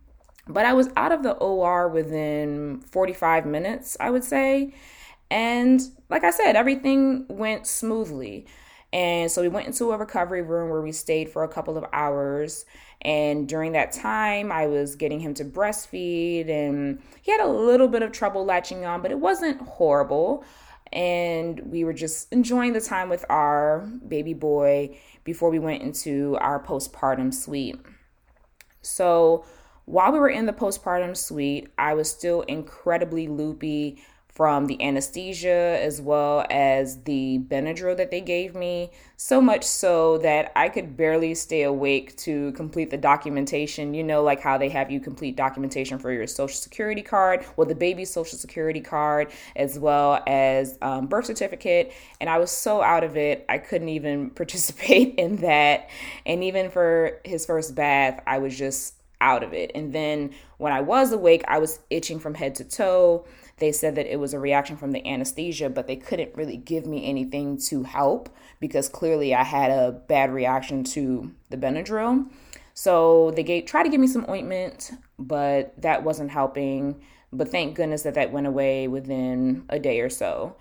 But 0.47 0.65
I 0.65 0.73
was 0.73 0.89
out 0.95 1.11
of 1.11 1.21
the 1.21 1.33
OR 1.33 1.89
within 1.89 2.81
45 2.89 3.45
minutes, 3.45 3.97
I 3.99 4.09
would 4.09 4.23
say. 4.23 4.73
And 5.31 5.81
like 6.09 6.23
I 6.23 6.31
said, 6.31 6.55
everything 6.55 7.25
went 7.27 7.67
smoothly. 7.67 8.47
And 8.91 9.29
so 9.29 9.41
we 9.41 9.47
went 9.47 9.67
into 9.67 9.91
a 9.91 9.97
recovery 9.97 10.41
room 10.41 10.69
where 10.69 10.81
we 10.81 10.91
stayed 10.91 11.29
for 11.29 11.43
a 11.43 11.47
couple 11.47 11.77
of 11.77 11.85
hours. 11.93 12.65
And 13.01 13.47
during 13.47 13.73
that 13.73 13.91
time, 13.91 14.51
I 14.51 14.67
was 14.67 14.95
getting 14.95 15.19
him 15.19 15.33
to 15.35 15.45
breastfeed, 15.45 16.49
and 16.49 17.01
he 17.21 17.31
had 17.31 17.39
a 17.39 17.47
little 17.47 17.87
bit 17.87 18.01
of 18.01 18.11
trouble 18.11 18.43
latching 18.43 18.85
on, 18.85 19.01
but 19.01 19.11
it 19.11 19.19
wasn't 19.19 19.61
horrible. 19.61 20.43
And 20.91 21.59
we 21.71 21.83
were 21.83 21.93
just 21.93 22.33
enjoying 22.33 22.73
the 22.73 22.81
time 22.81 23.09
with 23.09 23.23
our 23.29 23.81
baby 24.07 24.33
boy 24.33 24.97
before 25.23 25.51
we 25.51 25.59
went 25.59 25.83
into 25.83 26.35
our 26.41 26.61
postpartum 26.61 27.31
suite. 27.33 27.79
So, 28.81 29.45
while 29.85 30.11
we 30.11 30.19
were 30.19 30.29
in 30.29 30.45
the 30.45 30.53
postpartum 30.53 31.15
suite, 31.15 31.69
I 31.77 31.93
was 31.93 32.09
still 32.09 32.41
incredibly 32.41 33.27
loopy 33.27 34.03
from 34.39 34.67
the 34.67 34.81
anesthesia 34.81 35.77
as 35.81 35.99
well 35.99 36.45
as 36.49 37.03
the 37.03 37.39
Benadryl 37.49 37.97
that 37.97 38.09
they 38.09 38.21
gave 38.21 38.55
me, 38.55 38.89
so 39.17 39.41
much 39.41 39.65
so 39.65 40.17
that 40.19 40.49
I 40.55 40.69
could 40.69 40.95
barely 40.95 41.35
stay 41.35 41.63
awake 41.63 42.15
to 42.19 42.53
complete 42.53 42.89
the 42.89 42.95
documentation. 42.95 43.93
You 43.93 44.01
know, 44.01 44.23
like 44.23 44.39
how 44.39 44.57
they 44.57 44.69
have 44.69 44.89
you 44.89 45.01
complete 45.01 45.35
documentation 45.35 45.99
for 45.99 46.13
your 46.13 46.25
social 46.25 46.55
security 46.55 47.01
card, 47.01 47.45
well, 47.57 47.67
the 47.67 47.75
baby's 47.75 48.13
social 48.13 48.37
security 48.37 48.79
card, 48.79 49.29
as 49.57 49.77
well 49.77 50.23
as 50.25 50.77
um, 50.81 51.07
birth 51.07 51.25
certificate. 51.25 51.91
And 52.21 52.29
I 52.29 52.37
was 52.37 52.49
so 52.49 52.81
out 52.81 53.03
of 53.03 53.17
it, 53.17 53.43
I 53.49 53.57
couldn't 53.57 53.89
even 53.89 54.29
participate 54.41 55.15
in 55.15 55.35
that. 55.41 55.89
And 56.25 56.45
even 56.45 56.71
for 56.71 57.19
his 57.25 57.45
first 57.45 57.75
bath, 57.75 58.23
I 58.25 58.37
was 58.37 58.57
just 58.57 58.93
out 59.21 59.43
of 59.43 59.53
it. 59.53 59.71
And 59.75 59.91
then 59.91 60.31
when 60.57 60.71
I 60.71 60.81
was 60.81 61.11
awake, 61.11 61.43
I 61.47 61.59
was 61.59 61.79
itching 61.89 62.19
from 62.19 62.35
head 62.35 62.55
to 62.55 62.63
toe. 62.63 63.25
They 63.59 63.71
said 63.71 63.95
that 63.95 64.11
it 64.11 64.19
was 64.19 64.33
a 64.33 64.39
reaction 64.39 64.77
from 64.77 64.91
the 64.91 65.05
anesthesia, 65.05 65.69
but 65.69 65.87
they 65.87 65.95
couldn't 65.95 66.35
really 66.35 66.57
give 66.57 66.85
me 66.85 67.05
anything 67.05 67.57
to 67.67 67.83
help 67.83 68.29
because 68.59 68.89
clearly 68.89 69.35
I 69.35 69.43
had 69.43 69.71
a 69.71 69.91
bad 69.91 70.31
reaction 70.31 70.83
to 70.85 71.31
the 71.49 71.57
Benadryl. 71.57 72.29
So 72.73 73.31
they 73.31 73.43
gave 73.43 73.65
tried 73.65 73.83
to 73.83 73.89
give 73.89 73.99
me 73.99 74.07
some 74.07 74.25
ointment, 74.29 74.91
but 75.17 75.73
that 75.81 76.03
wasn't 76.03 76.31
helping. 76.31 77.01
But 77.31 77.49
thank 77.49 77.75
goodness 77.75 78.03
that 78.03 78.15
that 78.15 78.31
went 78.31 78.47
away 78.47 78.87
within 78.87 79.65
a 79.69 79.79
day 79.79 79.99
or 79.99 80.09
so. 80.09 80.55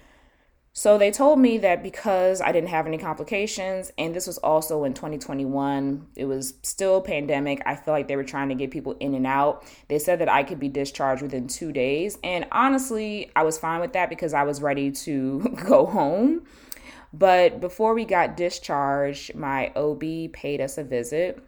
So 0.79 0.97
they 0.97 1.11
told 1.11 1.41
me 1.41 1.59
that 1.59 1.83
because 1.83 2.41
I 2.41 2.53
didn't 2.53 2.69
have 2.69 2.87
any 2.87 2.99
complications, 2.99 3.91
and 3.99 4.15
this 4.15 4.29
was 4.29 4.39
also 4.39 4.85
in 4.85 4.95
2021, 4.95 6.07
it 6.15 6.27
was 6.27 6.55
still 6.63 7.01
pandemic. 7.01 7.61
I 7.67 7.75
feel 7.75 7.93
like 7.93 8.07
they 8.07 8.15
were 8.15 8.23
trying 8.23 8.49
to 8.51 8.55
get 8.55 8.71
people 8.71 8.97
in 9.01 9.15
and 9.15 9.27
out. 9.27 9.65
They 9.89 9.99
said 9.99 10.21
that 10.21 10.29
I 10.29 10.45
could 10.45 10.61
be 10.61 10.69
discharged 10.69 11.21
within 11.21 11.49
two 11.49 11.73
days. 11.73 12.17
And 12.23 12.47
honestly, 12.53 13.29
I 13.35 13.43
was 13.43 13.59
fine 13.59 13.81
with 13.81 13.93
that 13.95 14.09
because 14.09 14.33
I 14.33 14.45
was 14.45 14.63
ready 14.63 14.93
to 14.93 15.41
go 15.67 15.85
home. 15.85 16.45
But 17.13 17.61
before 17.61 17.93
we 17.93 18.05
got 18.05 18.37
discharged, 18.37 19.35
my 19.35 19.73
OB 19.75 20.33
paid 20.33 20.61
us 20.61 20.79
a 20.79 20.85
visit. 20.85 21.43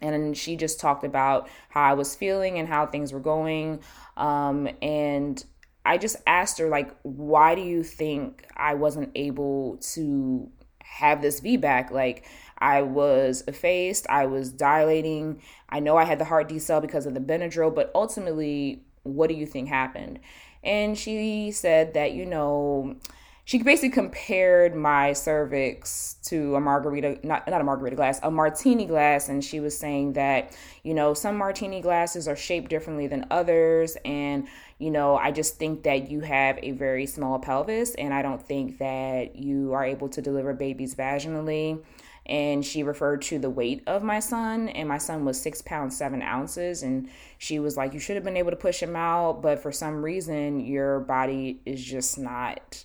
And 0.00 0.36
she 0.36 0.56
just 0.56 0.80
talked 0.80 1.04
about 1.04 1.48
how 1.68 1.82
I 1.82 1.92
was 1.92 2.16
feeling 2.16 2.58
and 2.58 2.66
how 2.66 2.86
things 2.86 3.12
were 3.12 3.20
going. 3.20 3.82
Um, 4.16 4.68
and 4.82 5.44
I 5.84 5.98
just 5.98 6.16
asked 6.26 6.58
her, 6.58 6.68
like, 6.68 6.94
why 7.02 7.54
do 7.54 7.60
you 7.60 7.82
think 7.82 8.46
I 8.56 8.74
wasn't 8.74 9.10
able 9.14 9.78
to 9.92 10.50
have 10.82 11.20
this 11.20 11.40
VBAC? 11.40 11.90
Like, 11.90 12.26
I 12.58 12.82
was 12.82 13.44
effaced, 13.46 14.06
I 14.08 14.26
was 14.26 14.50
dilating. 14.50 15.42
I 15.68 15.80
know 15.80 15.96
I 15.96 16.04
had 16.04 16.18
the 16.18 16.24
heart 16.24 16.48
decel 16.48 16.80
because 16.80 17.04
of 17.04 17.14
the 17.14 17.20
Benadryl, 17.20 17.74
but 17.74 17.90
ultimately, 17.94 18.82
what 19.02 19.28
do 19.28 19.34
you 19.34 19.46
think 19.46 19.68
happened? 19.68 20.20
And 20.62 20.96
she 20.96 21.50
said 21.50 21.92
that, 21.94 22.12
you 22.12 22.24
know, 22.24 22.96
she 23.44 23.62
basically 23.62 23.90
compared 23.90 24.74
my 24.74 25.12
cervix 25.12 26.14
to 26.24 26.54
a 26.56 26.60
margarita 26.60 27.18
not 27.22 27.46
not 27.46 27.60
a 27.60 27.64
margarita 27.64 27.94
glass 27.94 28.18
a 28.22 28.30
martini 28.30 28.86
glass 28.86 29.28
and 29.28 29.44
she 29.44 29.60
was 29.60 29.76
saying 29.76 30.14
that 30.14 30.56
you 30.82 30.94
know 30.94 31.12
some 31.12 31.36
martini 31.36 31.80
glasses 31.80 32.26
are 32.26 32.36
shaped 32.36 32.70
differently 32.70 33.06
than 33.06 33.26
others 33.30 33.96
and 34.04 34.48
you 34.84 34.90
know 34.90 35.16
i 35.16 35.30
just 35.30 35.56
think 35.56 35.82
that 35.82 36.10
you 36.10 36.20
have 36.20 36.58
a 36.62 36.72
very 36.72 37.06
small 37.06 37.38
pelvis 37.38 37.94
and 37.94 38.12
i 38.12 38.22
don't 38.22 38.42
think 38.42 38.78
that 38.78 39.36
you 39.36 39.72
are 39.72 39.84
able 39.84 40.08
to 40.08 40.20
deliver 40.20 40.52
babies 40.52 40.94
vaginally 40.94 41.82
and 42.26 42.64
she 42.64 42.82
referred 42.82 43.20
to 43.20 43.38
the 43.38 43.50
weight 43.50 43.82
of 43.86 44.02
my 44.02 44.18
son 44.18 44.68
and 44.70 44.88
my 44.88 44.98
son 44.98 45.24
was 45.24 45.40
six 45.40 45.62
pounds 45.62 45.96
seven 45.96 46.22
ounces 46.22 46.82
and 46.82 47.08
she 47.38 47.58
was 47.58 47.76
like 47.76 47.92
you 47.92 48.00
should 48.00 48.16
have 48.16 48.24
been 48.24 48.36
able 48.36 48.50
to 48.50 48.56
push 48.56 48.82
him 48.82 48.96
out 48.96 49.42
but 49.42 49.58
for 49.58 49.72
some 49.72 50.02
reason 50.02 50.60
your 50.60 51.00
body 51.00 51.60
is 51.66 51.82
just 51.82 52.18
not 52.18 52.84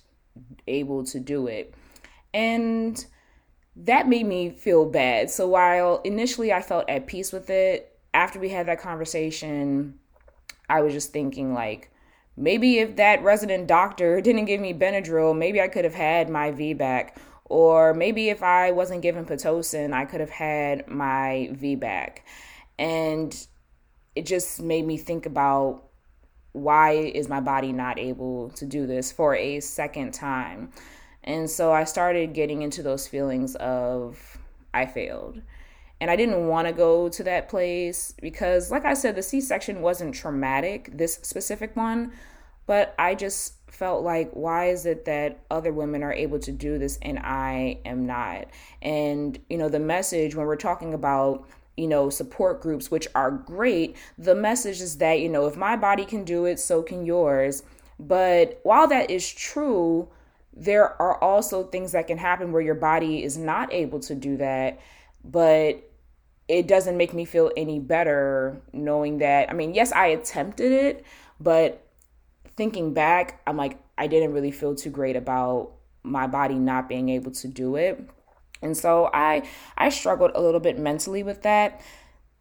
able 0.66 1.04
to 1.04 1.20
do 1.20 1.46
it. 1.46 1.74
And 2.32 3.04
that 3.76 4.08
made 4.08 4.26
me 4.26 4.50
feel 4.50 4.86
bad. 4.86 5.30
So 5.30 5.48
while 5.48 6.00
initially 6.04 6.52
I 6.52 6.62
felt 6.62 6.88
at 6.88 7.06
peace 7.06 7.32
with 7.32 7.50
it, 7.50 7.98
after 8.12 8.38
we 8.38 8.48
had 8.48 8.66
that 8.66 8.80
conversation, 8.80 9.99
I 10.70 10.80
was 10.82 10.92
just 10.92 11.12
thinking 11.12 11.52
like 11.52 11.90
maybe 12.36 12.78
if 12.78 12.96
that 12.96 13.22
resident 13.22 13.66
doctor 13.66 14.20
didn't 14.22 14.46
give 14.46 14.60
me 14.60 14.72
Benadryl, 14.72 15.36
maybe 15.36 15.60
I 15.60 15.68
could 15.68 15.84
have 15.84 15.94
had 15.94 16.28
my 16.28 16.52
VBAC. 16.52 17.16
Or 17.44 17.92
maybe 17.94 18.28
if 18.28 18.44
I 18.44 18.70
wasn't 18.70 19.02
given 19.02 19.26
Pitocin, 19.26 19.92
I 19.92 20.04
could 20.04 20.20
have 20.20 20.30
had 20.30 20.86
my 20.86 21.50
VBAC. 21.52 22.18
And 22.78 23.36
it 24.14 24.24
just 24.24 24.62
made 24.62 24.86
me 24.86 24.96
think 24.96 25.26
about 25.26 25.82
why 26.52 26.92
is 26.92 27.28
my 27.28 27.40
body 27.40 27.72
not 27.72 27.98
able 27.98 28.50
to 28.50 28.64
do 28.64 28.86
this 28.86 29.10
for 29.10 29.34
a 29.34 29.58
second 29.60 30.14
time? 30.14 30.70
And 31.24 31.50
so 31.50 31.72
I 31.72 31.84
started 31.84 32.32
getting 32.34 32.62
into 32.62 32.82
those 32.82 33.06
feelings 33.06 33.56
of 33.56 34.38
I 34.72 34.86
failed. 34.86 35.42
And 36.00 36.10
I 36.10 36.16
didn't 36.16 36.48
want 36.48 36.66
to 36.66 36.72
go 36.72 37.08
to 37.10 37.22
that 37.24 37.48
place 37.48 38.14
because, 38.20 38.70
like 38.70 38.84
I 38.84 38.94
said, 38.94 39.16
the 39.16 39.22
C 39.22 39.40
section 39.40 39.82
wasn't 39.82 40.14
traumatic, 40.14 40.90
this 40.96 41.14
specific 41.22 41.76
one, 41.76 42.12
but 42.66 42.94
I 42.98 43.14
just 43.14 43.54
felt 43.70 44.02
like, 44.02 44.30
why 44.32 44.68
is 44.68 44.86
it 44.86 45.04
that 45.04 45.40
other 45.50 45.72
women 45.72 46.02
are 46.02 46.12
able 46.12 46.38
to 46.40 46.52
do 46.52 46.78
this 46.78 46.98
and 47.02 47.18
I 47.18 47.80
am 47.84 48.06
not? 48.06 48.46
And, 48.80 49.38
you 49.50 49.58
know, 49.58 49.68
the 49.68 49.78
message 49.78 50.34
when 50.34 50.46
we're 50.46 50.56
talking 50.56 50.94
about 50.94 51.46
you 51.76 51.88
know, 51.88 52.10
support 52.10 52.60
groups, 52.60 52.90
which 52.90 53.08
are 53.14 53.30
great. 53.30 53.96
The 54.18 54.34
message 54.34 54.82
is 54.82 54.98
that, 54.98 55.20
you 55.20 55.30
know, 55.30 55.46
if 55.46 55.56
my 55.56 55.76
body 55.76 56.04
can 56.04 56.24
do 56.24 56.44
it, 56.44 56.58
so 56.58 56.82
can 56.82 57.06
yours. 57.06 57.62
But 57.98 58.60
while 58.64 58.86
that 58.88 59.10
is 59.10 59.32
true, 59.32 60.08
there 60.52 61.00
are 61.00 61.16
also 61.22 61.64
things 61.64 61.92
that 61.92 62.06
can 62.06 62.18
happen 62.18 62.52
where 62.52 62.60
your 62.60 62.74
body 62.74 63.22
is 63.22 63.38
not 63.38 63.72
able 63.72 64.00
to 64.00 64.14
do 64.14 64.36
that. 64.36 64.78
But 65.24 65.89
it 66.50 66.66
doesn't 66.66 66.96
make 66.96 67.14
me 67.14 67.24
feel 67.24 67.52
any 67.56 67.78
better 67.78 68.60
knowing 68.72 69.18
that. 69.18 69.48
I 69.48 69.52
mean, 69.52 69.72
yes, 69.72 69.92
I 69.92 70.06
attempted 70.06 70.72
it, 70.72 71.04
but 71.38 71.86
thinking 72.56 72.92
back, 72.92 73.40
I'm 73.46 73.56
like, 73.56 73.78
I 73.96 74.08
didn't 74.08 74.32
really 74.32 74.50
feel 74.50 74.74
too 74.74 74.90
great 74.90 75.14
about 75.14 75.70
my 76.02 76.26
body 76.26 76.56
not 76.56 76.88
being 76.88 77.08
able 77.08 77.30
to 77.30 77.46
do 77.46 77.76
it. 77.76 78.04
And 78.62 78.76
so 78.76 79.10
I 79.14 79.48
I 79.78 79.90
struggled 79.90 80.32
a 80.34 80.40
little 80.40 80.58
bit 80.58 80.76
mentally 80.76 81.22
with 81.22 81.42
that. 81.42 81.80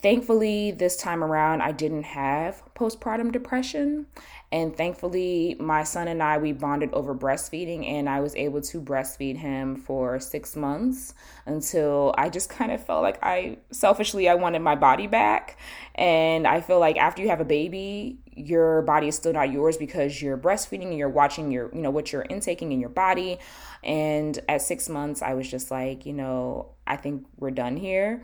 Thankfully, 0.01 0.71
this 0.71 0.95
time 0.95 1.21
around, 1.21 1.61
I 1.61 1.73
didn't 1.73 2.03
have 2.03 2.63
postpartum 2.73 3.33
depression. 3.33 4.05
And 4.49 4.73
thankfully, 4.73 5.57
my 5.59 5.83
son 5.83 6.07
and 6.07 6.23
I, 6.23 6.37
we 6.37 6.53
bonded 6.53 6.93
over 6.93 7.13
breastfeeding, 7.13 7.85
and 7.85 8.07
I 8.07 8.21
was 8.21 8.33
able 8.35 8.61
to 8.61 8.81
breastfeed 8.81 9.35
him 9.35 9.75
for 9.75 10.17
six 10.21 10.55
months 10.55 11.13
until 11.45 12.15
I 12.17 12.29
just 12.29 12.49
kind 12.49 12.71
of 12.71 12.81
felt 12.81 13.03
like 13.03 13.19
I 13.21 13.57
selfishly, 13.71 14.29
I 14.29 14.35
wanted 14.35 14.59
my 14.59 14.75
body 14.75 15.05
back. 15.05 15.57
And 15.95 16.47
I 16.47 16.61
feel 16.61 16.79
like 16.79 16.95
after 16.95 17.21
you 17.21 17.27
have 17.27 17.41
a 17.41 17.45
baby, 17.45 18.19
your 18.33 18.83
body 18.83 19.09
is 19.09 19.17
still 19.17 19.33
not 19.33 19.51
yours 19.51 19.75
because 19.75 20.21
you're 20.21 20.37
breastfeeding 20.37 20.87
and 20.87 20.97
you're 20.97 21.09
watching 21.09 21.51
your, 21.51 21.75
you 21.75 21.81
know, 21.81 21.91
what 21.91 22.13
you're 22.13 22.21
intaking 22.21 22.71
in 22.71 22.79
your 22.79 22.89
body. 22.89 23.37
And 23.83 24.39
at 24.47 24.61
six 24.61 24.87
months, 24.87 25.21
I 25.21 25.33
was 25.33 25.51
just 25.51 25.71
like, 25.71 26.05
you 26.05 26.13
know, 26.13 26.71
I 26.87 26.95
think 26.95 27.27
we're 27.35 27.51
done 27.51 27.75
here. 27.75 28.23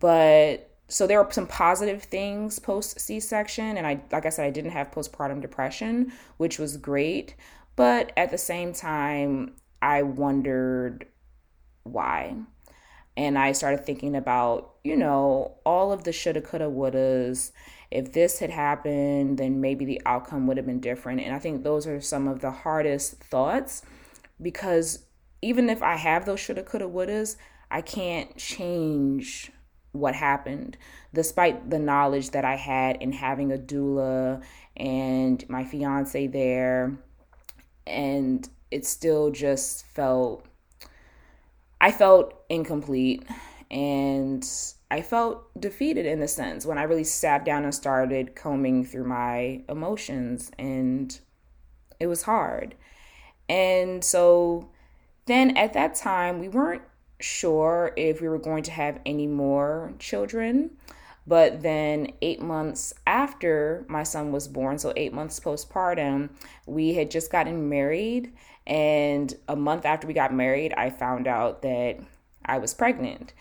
But 0.00 0.71
so 0.92 1.06
there 1.06 1.18
are 1.18 1.32
some 1.32 1.46
positive 1.46 2.02
things 2.02 2.58
post 2.58 3.00
c-section 3.00 3.76
and 3.76 3.86
i 3.86 4.00
like 4.12 4.26
i 4.26 4.28
said 4.28 4.44
i 4.44 4.50
didn't 4.50 4.72
have 4.72 4.90
postpartum 4.90 5.40
depression 5.40 6.12
which 6.36 6.58
was 6.58 6.76
great 6.76 7.34
but 7.76 8.12
at 8.16 8.30
the 8.30 8.38
same 8.38 8.72
time 8.72 9.54
i 9.80 10.02
wondered 10.02 11.06
why. 11.84 12.36
And 13.16 13.38
i 13.38 13.52
started 13.52 13.84
thinking 13.84 14.16
about 14.16 14.74
you 14.84 14.96
know 14.96 15.58
all 15.64 15.92
of 15.92 16.04
the 16.04 16.12
shoulda 16.12 16.40
coulda 16.40 16.66
wouldas. 16.66 17.52
If 17.90 18.12
this 18.12 18.38
had 18.38 18.50
happened 18.50 19.38
then 19.38 19.60
maybe 19.60 19.84
the 19.84 20.00
outcome 20.06 20.46
would 20.46 20.56
have 20.56 20.66
been 20.66 20.80
different. 20.80 21.20
And 21.20 21.34
i 21.34 21.38
think 21.38 21.62
those 21.62 21.86
are 21.86 22.00
some 22.00 22.28
of 22.28 22.40
the 22.40 22.50
hardest 22.50 23.16
thoughts 23.24 23.82
because 24.40 25.04
even 25.42 25.68
if 25.68 25.82
I 25.82 25.96
have 25.96 26.24
those 26.24 26.38
shoulda, 26.38 26.62
coulda, 26.62 26.86
wouldas, 26.86 27.36
I 27.70 27.80
can't 27.80 28.36
change 28.36 29.50
what 29.92 30.14
happened, 30.14 30.76
despite 31.14 31.70
the 31.70 31.78
knowledge 31.78 32.30
that 32.30 32.44
I 32.44 32.56
had 32.56 32.96
in 32.96 33.12
having 33.12 33.52
a 33.52 33.58
doula 33.58 34.42
and 34.76 35.48
my 35.48 35.64
fiance 35.64 36.26
there. 36.26 36.98
And 37.86 38.48
it 38.70 38.86
still 38.86 39.30
just 39.30 39.86
felt, 39.86 40.46
I 41.80 41.92
felt 41.92 42.34
incomplete 42.48 43.24
and 43.70 44.46
I 44.90 45.00
felt 45.00 45.58
defeated 45.58 46.04
in 46.04 46.20
a 46.20 46.28
sense 46.28 46.66
when 46.66 46.76
I 46.76 46.82
really 46.82 47.04
sat 47.04 47.44
down 47.46 47.64
and 47.64 47.74
started 47.74 48.36
combing 48.36 48.84
through 48.84 49.04
my 49.04 49.62
emotions, 49.66 50.50
and 50.58 51.18
it 51.98 52.08
was 52.08 52.24
hard. 52.24 52.74
And 53.48 54.04
so 54.04 54.68
then 55.24 55.56
at 55.56 55.72
that 55.72 55.94
time, 55.94 56.40
we 56.40 56.48
weren't 56.48 56.82
sure 57.22 57.92
if 57.96 58.20
we 58.20 58.28
were 58.28 58.38
going 58.38 58.62
to 58.64 58.70
have 58.70 59.00
any 59.06 59.26
more 59.26 59.92
children. 59.98 60.70
But 61.26 61.62
then, 61.62 62.12
eight 62.20 62.42
months 62.42 62.92
after 63.06 63.84
my 63.88 64.02
son 64.02 64.32
was 64.32 64.48
born, 64.48 64.78
so 64.78 64.92
eight 64.96 65.12
months 65.12 65.38
postpartum, 65.38 66.30
we 66.66 66.94
had 66.94 67.10
just 67.10 67.30
gotten 67.30 67.68
married. 67.68 68.32
And 68.66 69.32
a 69.48 69.56
month 69.56 69.84
after 69.84 70.06
we 70.06 70.14
got 70.14 70.34
married, 70.34 70.74
I 70.74 70.90
found 70.90 71.26
out 71.26 71.62
that 71.62 71.98
I 72.44 72.58
was 72.58 72.74
pregnant. 72.74 73.32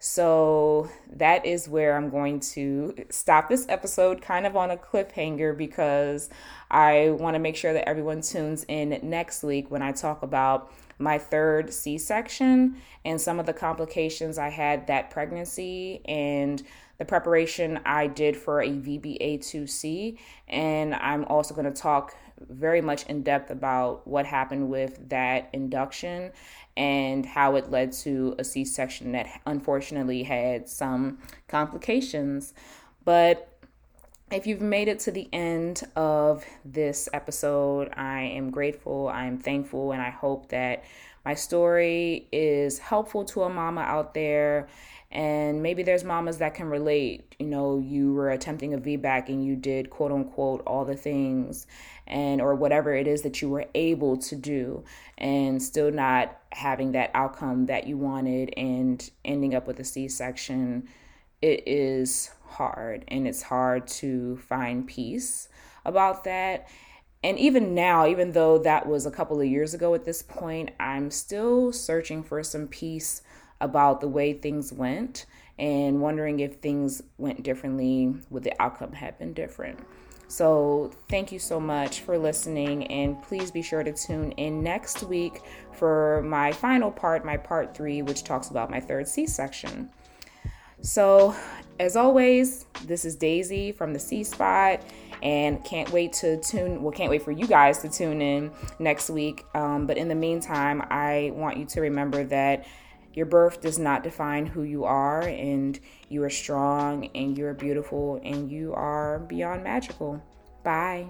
So 0.00 0.88
that 1.12 1.44
is 1.44 1.68
where 1.68 1.96
I'm 1.96 2.08
going 2.08 2.38
to 2.40 2.94
stop 3.10 3.48
this 3.48 3.66
episode 3.68 4.22
kind 4.22 4.46
of 4.46 4.56
on 4.56 4.70
a 4.70 4.76
cliffhanger 4.76 5.56
because 5.56 6.30
I 6.70 7.10
want 7.18 7.34
to 7.34 7.40
make 7.40 7.56
sure 7.56 7.72
that 7.72 7.88
everyone 7.88 8.20
tunes 8.20 8.64
in 8.68 8.98
next 9.02 9.42
week 9.42 9.70
when 9.70 9.82
I 9.82 9.90
talk 9.90 10.22
about 10.22 10.72
my 10.98 11.18
third 11.18 11.72
C 11.72 11.98
section 11.98 12.76
and 13.04 13.20
some 13.20 13.38
of 13.38 13.46
the 13.46 13.52
complications 13.52 14.38
I 14.38 14.48
had 14.48 14.86
that 14.88 15.10
pregnancy 15.10 16.02
and 16.04 16.62
the 16.98 17.04
preparation 17.04 17.80
I 17.86 18.08
did 18.08 18.36
for 18.36 18.60
a 18.60 18.68
VBA2C. 18.68 20.18
And 20.48 20.94
I'm 20.94 21.24
also 21.26 21.54
going 21.54 21.72
to 21.72 21.80
talk 21.80 22.16
very 22.48 22.80
much 22.80 23.04
in 23.06 23.22
depth 23.22 23.50
about 23.50 24.06
what 24.06 24.26
happened 24.26 24.68
with 24.68 25.08
that 25.08 25.48
induction 25.52 26.32
and 26.76 27.26
how 27.26 27.56
it 27.56 27.70
led 27.70 27.92
to 27.92 28.34
a 28.38 28.44
C 28.44 28.64
section 28.64 29.12
that 29.12 29.26
unfortunately 29.46 30.22
had 30.22 30.68
some 30.68 31.18
complications. 31.48 32.54
But 33.04 33.57
if 34.30 34.46
you've 34.46 34.60
made 34.60 34.88
it 34.88 35.00
to 35.00 35.10
the 35.10 35.28
end 35.32 35.82
of 35.96 36.44
this 36.64 37.08
episode, 37.12 37.90
I 37.94 38.22
am 38.22 38.50
grateful, 38.50 39.08
I 39.08 39.24
am 39.24 39.38
thankful, 39.38 39.92
and 39.92 40.02
I 40.02 40.10
hope 40.10 40.48
that 40.50 40.84
my 41.24 41.34
story 41.34 42.26
is 42.32 42.78
helpful 42.78 43.24
to 43.26 43.42
a 43.42 43.48
mama 43.48 43.80
out 43.82 44.14
there 44.14 44.68
and 45.10 45.62
maybe 45.62 45.82
there's 45.82 46.04
mamas 46.04 46.38
that 46.38 46.54
can 46.54 46.68
relate. 46.68 47.34
You 47.38 47.46
know, 47.46 47.78
you 47.78 48.12
were 48.12 48.30
attempting 48.30 48.74
a 48.74 48.78
VBAC 48.78 49.28
and 49.28 49.44
you 49.44 49.56
did 49.56 49.88
quote 49.88 50.12
unquote 50.12 50.62
all 50.66 50.84
the 50.84 50.96
things 50.96 51.66
and 52.06 52.40
or 52.40 52.54
whatever 52.54 52.94
it 52.94 53.06
is 53.06 53.22
that 53.22 53.40
you 53.40 53.48
were 53.48 53.66
able 53.74 54.18
to 54.18 54.36
do 54.36 54.84
and 55.16 55.62
still 55.62 55.90
not 55.90 56.38
having 56.52 56.92
that 56.92 57.10
outcome 57.14 57.66
that 57.66 57.86
you 57.86 57.96
wanted 57.96 58.52
and 58.56 59.10
ending 59.24 59.54
up 59.54 59.66
with 59.66 59.80
a 59.80 59.84
C-section. 59.84 60.88
It 61.40 61.66
is 61.66 62.30
hard 62.44 63.04
and 63.08 63.26
it's 63.26 63.42
hard 63.42 63.86
to 63.86 64.36
find 64.38 64.86
peace 64.86 65.48
about 65.84 66.24
that. 66.24 66.68
And 67.22 67.38
even 67.38 67.74
now, 67.74 68.06
even 68.06 68.32
though 68.32 68.58
that 68.58 68.86
was 68.86 69.04
a 69.04 69.10
couple 69.10 69.40
of 69.40 69.46
years 69.46 69.74
ago 69.74 69.94
at 69.94 70.04
this 70.04 70.22
point, 70.22 70.70
I'm 70.78 71.10
still 71.10 71.72
searching 71.72 72.22
for 72.22 72.42
some 72.42 72.68
peace 72.68 73.22
about 73.60 74.00
the 74.00 74.08
way 74.08 74.32
things 74.32 74.72
went 74.72 75.26
and 75.58 76.00
wondering 76.00 76.38
if 76.38 76.56
things 76.56 77.02
went 77.18 77.42
differently, 77.42 78.14
would 78.30 78.44
the 78.44 78.62
outcome 78.62 78.92
have 78.92 79.18
been 79.18 79.32
different? 79.32 79.80
So, 80.28 80.92
thank 81.08 81.32
you 81.32 81.38
so 81.38 81.58
much 81.58 82.02
for 82.02 82.18
listening, 82.18 82.86
and 82.88 83.20
please 83.22 83.50
be 83.50 83.62
sure 83.62 83.82
to 83.82 83.92
tune 83.92 84.32
in 84.32 84.62
next 84.62 85.02
week 85.02 85.40
for 85.72 86.22
my 86.22 86.52
final 86.52 86.90
part, 86.90 87.24
my 87.24 87.38
part 87.38 87.74
three, 87.74 88.02
which 88.02 88.24
talks 88.24 88.50
about 88.50 88.70
my 88.70 88.78
third 88.78 89.08
C 89.08 89.26
section. 89.26 89.90
So, 90.80 91.34
as 91.80 91.96
always, 91.96 92.66
this 92.84 93.04
is 93.04 93.16
Daisy 93.16 93.72
from 93.72 93.92
the 93.92 93.98
C 93.98 94.24
Spot, 94.24 94.80
and 95.22 95.64
can't 95.64 95.90
wait 95.90 96.12
to 96.14 96.40
tune. 96.40 96.82
Well, 96.82 96.92
can't 96.92 97.10
wait 97.10 97.22
for 97.22 97.32
you 97.32 97.46
guys 97.46 97.78
to 97.80 97.88
tune 97.88 98.22
in 98.22 98.50
next 98.78 99.10
week. 99.10 99.44
Um, 99.54 99.86
but 99.86 99.96
in 99.96 100.08
the 100.08 100.14
meantime, 100.14 100.82
I 100.90 101.32
want 101.34 101.56
you 101.56 101.66
to 101.66 101.80
remember 101.80 102.24
that 102.24 102.66
your 103.14 103.26
birth 103.26 103.60
does 103.60 103.78
not 103.78 104.04
define 104.04 104.46
who 104.46 104.62
you 104.62 104.84
are, 104.84 105.22
and 105.22 105.78
you 106.08 106.22
are 106.22 106.30
strong, 106.30 107.10
and 107.14 107.36
you 107.36 107.46
are 107.46 107.54
beautiful, 107.54 108.20
and 108.22 108.50
you 108.50 108.72
are 108.74 109.18
beyond 109.20 109.64
magical. 109.64 110.22
Bye. 110.62 111.08